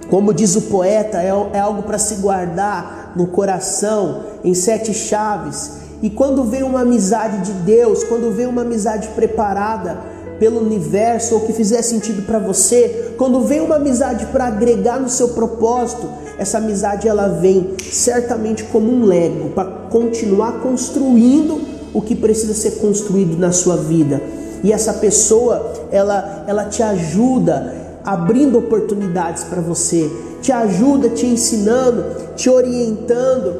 como 0.08 0.32
diz 0.32 0.56
o 0.56 0.62
poeta, 0.62 1.18
é, 1.18 1.28
é 1.52 1.60
algo 1.60 1.82
para 1.82 1.98
se 1.98 2.16
guardar 2.16 3.03
no 3.16 3.26
coração, 3.26 4.22
em 4.42 4.54
sete 4.54 4.92
chaves. 4.92 5.84
E 6.02 6.10
quando 6.10 6.44
vem 6.44 6.62
uma 6.62 6.80
amizade 6.80 7.50
de 7.50 7.52
Deus, 7.60 8.04
quando 8.04 8.34
vem 8.34 8.46
uma 8.46 8.62
amizade 8.62 9.08
preparada 9.08 9.98
pelo 10.38 10.60
universo 10.60 11.34
ou 11.34 11.40
que 11.42 11.52
fizer 11.52 11.82
sentido 11.82 12.22
para 12.26 12.38
você, 12.38 13.14
quando 13.16 13.40
vem 13.42 13.60
uma 13.60 13.76
amizade 13.76 14.26
para 14.26 14.46
agregar 14.46 15.00
no 15.00 15.08
seu 15.08 15.28
propósito, 15.28 16.08
essa 16.38 16.58
amizade 16.58 17.08
ela 17.08 17.28
vem 17.28 17.74
certamente 17.80 18.64
como 18.64 18.90
um 18.90 19.04
lego 19.04 19.50
para 19.50 19.64
continuar 19.90 20.60
construindo 20.60 21.60
o 21.94 22.02
que 22.02 22.16
precisa 22.16 22.52
ser 22.52 22.72
construído 22.72 23.38
na 23.38 23.52
sua 23.52 23.76
vida. 23.76 24.20
E 24.62 24.72
essa 24.72 24.94
pessoa, 24.94 25.72
ela, 25.92 26.44
ela 26.46 26.64
te 26.64 26.82
ajuda 26.82 27.72
abrindo 28.04 28.58
oportunidades 28.58 29.44
para 29.44 29.60
você, 29.60 30.10
te 30.44 30.52
ajuda 30.52 31.08
te 31.08 31.24
ensinando, 31.24 32.04
te 32.36 32.50
orientando. 32.50 33.54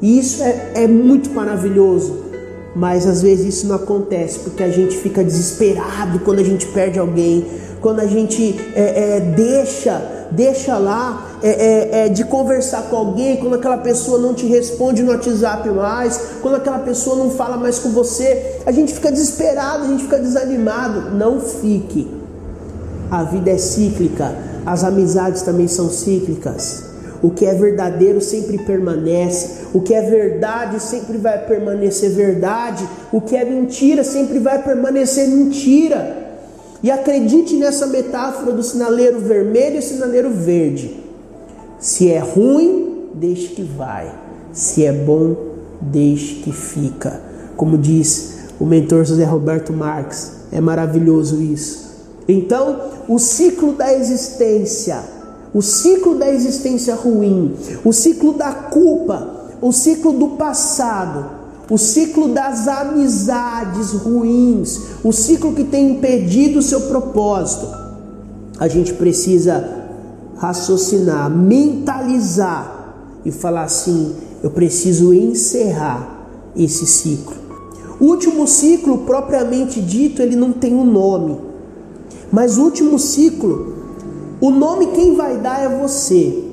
E 0.00 0.18
isso 0.18 0.42
é, 0.42 0.72
é 0.74 0.86
muito 0.88 1.30
maravilhoso. 1.30 2.24
Mas 2.74 3.06
às 3.06 3.20
vezes 3.20 3.56
isso 3.56 3.66
não 3.66 3.76
acontece 3.76 4.38
porque 4.38 4.62
a 4.62 4.70
gente 4.70 4.96
fica 4.96 5.22
desesperado 5.22 6.18
quando 6.20 6.38
a 6.38 6.42
gente 6.42 6.66
perde 6.68 6.98
alguém, 6.98 7.46
quando 7.80 8.00
a 8.00 8.06
gente 8.06 8.58
é, 8.74 9.16
é, 9.16 9.20
deixa 9.20 10.12
deixa 10.30 10.76
lá 10.76 11.38
é, 11.40 11.48
é, 11.48 12.06
é, 12.06 12.08
de 12.08 12.24
conversar 12.24 12.88
com 12.90 12.96
alguém, 12.96 13.36
quando 13.36 13.54
aquela 13.54 13.78
pessoa 13.78 14.18
não 14.18 14.34
te 14.34 14.44
responde 14.44 15.02
no 15.02 15.12
WhatsApp 15.12 15.68
mais, 15.70 16.20
quando 16.42 16.56
aquela 16.56 16.80
pessoa 16.80 17.16
não 17.16 17.30
fala 17.30 17.56
mais 17.56 17.78
com 17.78 17.90
você, 17.90 18.60
a 18.66 18.72
gente 18.72 18.92
fica 18.92 19.12
desesperado, 19.12 19.84
a 19.84 19.88
gente 19.88 20.02
fica 20.02 20.18
desanimado. 20.18 21.14
Não 21.14 21.40
fique. 21.40 22.10
A 23.08 23.22
vida 23.22 23.50
é 23.50 23.56
cíclica, 23.56 24.34
as 24.66 24.82
amizades 24.82 25.42
também 25.42 25.68
são 25.68 25.88
cíclicas. 25.88 26.84
O 27.22 27.30
que 27.30 27.46
é 27.46 27.54
verdadeiro 27.54 28.20
sempre 28.20 28.58
permanece, 28.58 29.66
o 29.72 29.80
que 29.80 29.94
é 29.94 30.02
verdade 30.02 30.82
sempre 30.82 31.16
vai 31.16 31.46
permanecer 31.46 32.10
verdade, 32.10 32.86
o 33.12 33.20
que 33.20 33.36
é 33.36 33.44
mentira 33.44 34.02
sempre 34.02 34.40
vai 34.40 34.62
permanecer 34.62 35.28
mentira. 35.28 36.24
E 36.82 36.90
acredite 36.90 37.56
nessa 37.56 37.86
metáfora 37.86 38.52
do 38.52 38.62
sinaleiro 38.62 39.20
vermelho 39.20 39.78
e 39.78 39.82
sinaleiro 39.82 40.30
verde. 40.30 41.00
Se 41.78 42.10
é 42.10 42.18
ruim, 42.18 43.08
deixe 43.14 43.48
que 43.48 43.62
vai. 43.62 44.12
Se 44.52 44.84
é 44.84 44.92
bom, 44.92 45.36
deixe 45.80 46.36
que 46.42 46.52
fica. 46.52 47.20
Como 47.56 47.78
diz 47.78 48.34
o 48.58 48.66
mentor 48.66 49.04
José 49.04 49.24
Roberto 49.24 49.72
Marques, 49.72 50.32
é 50.52 50.60
maravilhoso 50.60 51.40
isso. 51.40 51.85
Então, 52.28 52.80
o 53.08 53.18
ciclo 53.18 53.72
da 53.72 53.92
existência, 53.94 55.00
o 55.54 55.62
ciclo 55.62 56.16
da 56.16 56.28
existência 56.28 56.94
ruim, 56.94 57.54
o 57.84 57.92
ciclo 57.92 58.32
da 58.32 58.52
culpa, 58.52 59.36
o 59.60 59.72
ciclo 59.72 60.12
do 60.12 60.28
passado, 60.30 61.30
o 61.70 61.78
ciclo 61.78 62.28
das 62.28 62.68
amizades 62.68 63.92
ruins, 63.92 64.80
o 65.02 65.12
ciclo 65.12 65.52
que 65.52 65.64
tem 65.64 65.92
impedido 65.92 66.58
o 66.58 66.62
seu 66.62 66.82
propósito. 66.82 67.66
A 68.58 68.68
gente 68.68 68.94
precisa 68.94 69.86
raciocinar, 70.36 71.30
mentalizar 71.30 72.94
e 73.24 73.30
falar 73.30 73.64
assim: 73.64 74.14
eu 74.42 74.50
preciso 74.50 75.12
encerrar 75.12 76.16
esse 76.56 76.86
ciclo. 76.86 77.34
O 77.98 78.04
último 78.04 78.46
ciclo, 78.46 78.98
propriamente 78.98 79.80
dito, 79.80 80.20
ele 80.20 80.36
não 80.36 80.52
tem 80.52 80.74
um 80.74 80.84
nome, 80.84 81.38
mas 82.32 82.58
o 82.58 82.62
último 82.62 82.98
ciclo, 82.98 83.74
o 84.40 84.50
nome 84.50 84.88
quem 84.88 85.14
vai 85.14 85.38
dar 85.38 85.60
é 85.60 85.68
você. 85.68 86.44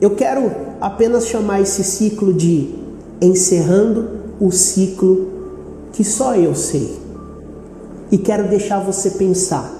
Eu 0.00 0.10
quero 0.10 0.50
apenas 0.80 1.26
chamar 1.26 1.60
esse 1.60 1.84
ciclo 1.84 2.32
de 2.32 2.74
encerrando 3.20 4.08
o 4.40 4.50
ciclo 4.50 5.28
que 5.92 6.02
só 6.02 6.34
eu 6.34 6.54
sei. 6.54 6.98
E 8.10 8.18
quero 8.18 8.48
deixar 8.48 8.80
você 8.80 9.10
pensar, 9.12 9.72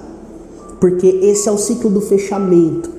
porque 0.80 1.06
esse 1.06 1.48
é 1.48 1.52
o 1.52 1.58
ciclo 1.58 1.90
do 1.90 2.00
fechamento. 2.00 2.90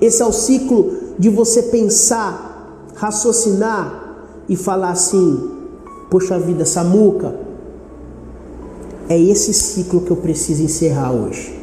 Esse 0.00 0.22
é 0.22 0.26
o 0.26 0.32
ciclo 0.32 0.92
de 1.18 1.28
você 1.28 1.62
pensar, 1.62 2.88
raciocinar 2.96 4.16
e 4.48 4.56
falar 4.56 4.90
assim: 4.90 5.50
Poxa 6.10 6.38
vida, 6.38 6.64
Samuca, 6.64 7.34
é 9.08 9.18
esse 9.18 9.52
ciclo 9.52 10.02
que 10.02 10.10
eu 10.10 10.16
preciso 10.16 10.62
encerrar 10.62 11.12
hoje. 11.12 11.58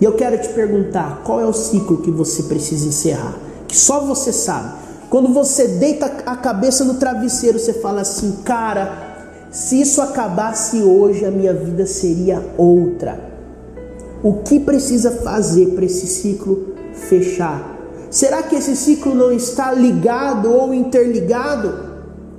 E 0.00 0.04
eu 0.04 0.12
quero 0.12 0.40
te 0.40 0.48
perguntar: 0.48 1.22
qual 1.24 1.40
é 1.40 1.46
o 1.46 1.52
ciclo 1.52 1.98
que 1.98 2.10
você 2.10 2.44
precisa 2.44 2.88
encerrar? 2.88 3.36
Que 3.68 3.76
só 3.76 4.00
você 4.00 4.32
sabe. 4.32 4.82
Quando 5.08 5.32
você 5.32 5.68
deita 5.68 6.06
a 6.26 6.36
cabeça 6.36 6.84
no 6.84 6.94
travesseiro, 6.94 7.58
você 7.58 7.74
fala 7.74 8.00
assim: 8.00 8.38
cara, 8.44 9.12
se 9.50 9.80
isso 9.80 10.00
acabasse 10.00 10.82
hoje, 10.82 11.24
a 11.24 11.30
minha 11.30 11.52
vida 11.52 11.86
seria 11.86 12.42
outra. 12.56 13.32
O 14.22 14.34
que 14.42 14.58
precisa 14.58 15.10
fazer 15.10 15.68
para 15.74 15.84
esse 15.84 16.06
ciclo 16.06 16.74
fechar? 16.94 17.78
Será 18.10 18.42
que 18.42 18.56
esse 18.56 18.76
ciclo 18.76 19.14
não 19.14 19.32
está 19.32 19.72
ligado 19.72 20.52
ou 20.52 20.72
interligado 20.72 21.92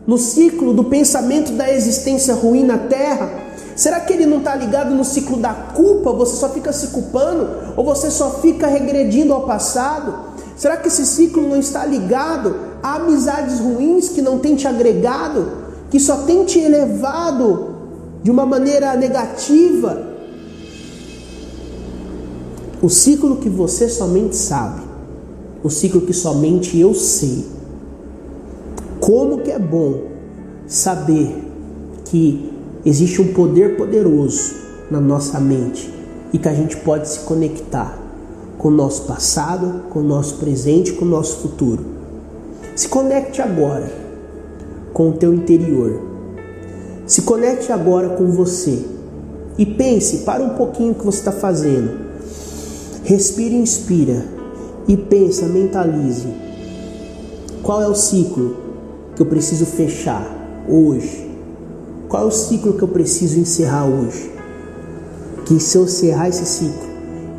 no 0.05 0.17
ciclo 0.17 0.73
do 0.73 0.83
pensamento 0.83 1.51
da 1.53 1.73
existência 1.73 2.33
ruim 2.33 2.63
na 2.63 2.77
terra? 2.77 3.42
Será 3.75 3.99
que 3.99 4.13
ele 4.13 4.25
não 4.25 4.39
está 4.39 4.55
ligado 4.55 4.93
no 4.93 5.03
ciclo 5.03 5.37
da 5.37 5.53
culpa? 5.53 6.11
Você 6.11 6.35
só 6.35 6.49
fica 6.49 6.71
se 6.71 6.87
culpando? 6.87 7.73
Ou 7.75 7.83
você 7.83 8.11
só 8.11 8.31
fica 8.39 8.67
regredindo 8.67 9.33
ao 9.33 9.45
passado? 9.45 10.33
Será 10.55 10.77
que 10.77 10.87
esse 10.87 11.05
ciclo 11.05 11.47
não 11.47 11.57
está 11.57 11.85
ligado 11.85 12.55
a 12.81 12.95
amizades 12.95 13.59
ruins 13.59 14.09
que 14.09 14.21
não 14.21 14.37
tem 14.37 14.55
te 14.55 14.67
agregado, 14.67 15.47
que 15.89 15.99
só 15.99 16.17
tem 16.17 16.45
te 16.45 16.59
elevado 16.59 17.75
de 18.21 18.29
uma 18.29 18.45
maneira 18.45 18.95
negativa? 18.95 20.13
O 22.81 22.89
ciclo 22.89 23.37
que 23.37 23.49
você 23.49 23.89
somente 23.89 24.35
sabe, 24.35 24.81
o 25.63 25.69
ciclo 25.69 26.01
que 26.01 26.13
somente 26.13 26.77
eu 26.77 26.93
sei. 26.93 27.47
Como 28.99 29.39
que 29.39 29.51
é 29.51 29.59
bom 29.59 30.03
saber 30.67 31.43
que 32.05 32.52
existe 32.85 33.21
um 33.21 33.33
poder 33.33 33.77
poderoso 33.77 34.55
na 34.91 34.99
nossa 34.99 35.39
mente 35.39 35.93
e 36.31 36.37
que 36.37 36.49
a 36.49 36.53
gente 36.53 36.77
pode 36.77 37.07
se 37.07 37.19
conectar 37.19 37.97
com 38.57 38.67
o 38.67 38.71
nosso 38.71 39.03
passado, 39.03 39.83
com 39.89 39.99
o 39.99 40.03
nosso 40.03 40.35
presente, 40.35 40.93
com 40.93 41.05
o 41.05 41.07
nosso 41.07 41.37
futuro. 41.37 41.85
Se 42.75 42.87
conecte 42.87 43.41
agora 43.41 43.91
com 44.93 45.09
o 45.09 45.13
teu 45.13 45.33
interior. 45.33 46.01
Se 47.05 47.23
conecte 47.23 47.71
agora 47.71 48.09
com 48.09 48.27
você 48.27 48.85
e 49.57 49.65
pense, 49.65 50.19
para 50.19 50.43
um 50.43 50.49
pouquinho 50.51 50.91
o 50.91 50.95
que 50.95 51.05
você 51.05 51.19
está 51.19 51.31
fazendo. 51.31 51.91
Respire 53.03 53.55
e 53.55 53.59
inspira 53.59 54.25
e 54.87 54.95
pensa, 54.95 55.45
mentalize. 55.45 56.27
Qual 57.61 57.81
é 57.81 57.87
o 57.87 57.95
ciclo 57.95 58.57
que 59.15 59.21
eu 59.21 59.25
preciso 59.25 59.65
fechar 59.65 60.25
hoje? 60.67 61.32
Qual 62.13 62.25
é 62.25 62.27
o 62.27 62.31
ciclo 62.31 62.73
que 62.73 62.83
eu 62.83 62.87
preciso 62.87 63.39
encerrar 63.39 63.87
hoje? 63.87 64.31
Que 65.47 65.59
se 65.59 65.75
eu 65.75 65.85
encerrar 65.85 66.29
esse 66.29 66.45
ciclo, 66.45 66.87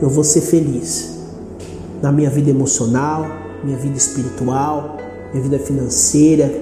eu 0.03 0.09
vou 0.11 0.25
ser 0.25 0.41
feliz 0.41 1.11
na 2.03 2.11
minha 2.11 2.29
vida 2.29 2.51
emocional, 2.51 3.25
minha 3.63 3.79
vida 3.79 3.97
espiritual, 3.97 4.97
minha 5.33 5.45
vida 5.45 5.61
financeira, 5.61 6.53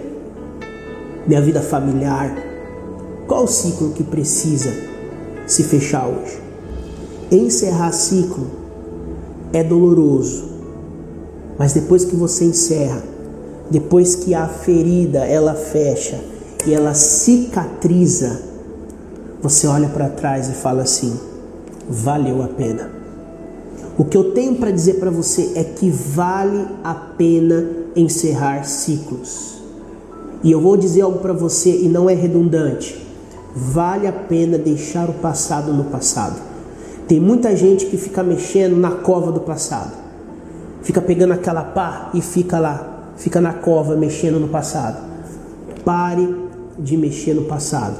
minha 1.26 1.40
vida 1.40 1.62
familiar. 1.62 2.36
Qual 3.26 3.44
o 3.44 3.48
ciclo 3.48 3.92
que 3.92 4.04
precisa 4.04 4.74
se 5.46 5.62
fechar 5.62 6.06
hoje? 6.06 6.38
Encerrar 7.30 7.92
ciclo 7.92 8.46
é 9.54 9.64
doloroso, 9.64 10.50
mas 11.58 11.72
depois 11.72 12.04
que 12.04 12.14
você 12.14 12.44
encerra, 12.44 13.02
depois 13.70 14.14
que 14.14 14.34
a 14.34 14.46
ferida 14.46 15.20
ela 15.20 15.54
fecha 15.54 16.31
e 16.66 16.74
ela 16.74 16.94
cicatriza, 16.94 18.40
você 19.42 19.66
olha 19.66 19.88
para 19.88 20.08
trás 20.08 20.48
e 20.48 20.52
fala 20.52 20.82
assim: 20.82 21.18
valeu 21.88 22.42
a 22.42 22.48
pena. 22.48 22.90
O 23.98 24.04
que 24.04 24.16
eu 24.16 24.32
tenho 24.32 24.56
para 24.56 24.70
dizer 24.70 24.94
para 24.94 25.10
você 25.10 25.52
é 25.54 25.64
que 25.64 25.90
vale 25.90 26.66
a 26.82 26.94
pena 26.94 27.68
encerrar 27.94 28.64
ciclos. 28.64 29.62
E 30.42 30.50
eu 30.50 30.60
vou 30.60 30.76
dizer 30.76 31.02
algo 31.02 31.18
para 31.18 31.32
você 31.32 31.82
e 31.82 31.88
não 31.88 32.08
é 32.08 32.14
redundante. 32.14 33.06
Vale 33.54 34.06
a 34.06 34.12
pena 34.12 34.56
deixar 34.56 35.10
o 35.10 35.12
passado 35.14 35.72
no 35.72 35.84
passado. 35.84 36.40
Tem 37.06 37.20
muita 37.20 37.54
gente 37.54 37.86
que 37.86 37.98
fica 37.98 38.22
mexendo 38.22 38.76
na 38.76 38.92
cova 38.92 39.30
do 39.30 39.40
passado. 39.40 39.92
Fica 40.82 41.00
pegando 41.00 41.32
aquela 41.32 41.62
pá 41.62 42.10
e 42.14 42.22
fica 42.22 42.58
lá 42.58 42.92
fica 43.16 43.40
na 43.40 43.52
cova 43.52 43.94
mexendo 43.96 44.40
no 44.40 44.48
passado. 44.48 44.98
Pare 45.84 46.34
de 46.78 46.96
mexer 46.96 47.34
no 47.34 47.44
passado. 47.44 47.96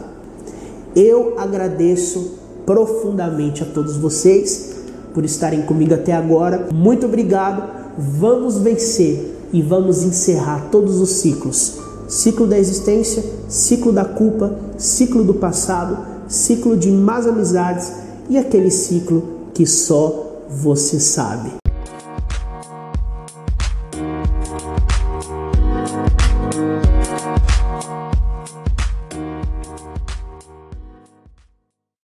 Eu 0.94 1.35
agradeço 1.38 2.32
profundamente 2.66 3.62
a 3.62 3.66
todos 3.66 3.96
vocês 3.96 4.76
por 5.14 5.24
estarem 5.24 5.62
comigo 5.62 5.94
até 5.94 6.12
agora. 6.12 6.68
Muito 6.72 7.06
obrigado. 7.06 7.82
Vamos 7.98 8.58
vencer 8.58 9.48
e 9.52 9.61
vamos 9.61 10.02
encerrar 10.02 10.68
todos 10.70 11.00
os 11.00 11.11
ciclos: 11.11 11.78
ciclo 12.08 12.46
da 12.46 12.58
existência, 12.58 13.22
ciclo 13.48 13.92
da 13.92 14.04
culpa, 14.04 14.58
ciclo 14.78 15.22
do 15.24 15.35
passado, 15.35 15.98
ciclo 16.28 16.76
de 16.76 16.90
más 16.90 17.26
amizades 17.26 17.92
e 18.28 18.38
aquele 18.38 18.70
ciclo 18.70 19.22
que 19.54 19.66
só 19.66 20.44
você 20.48 20.98
sabe. 20.98 21.62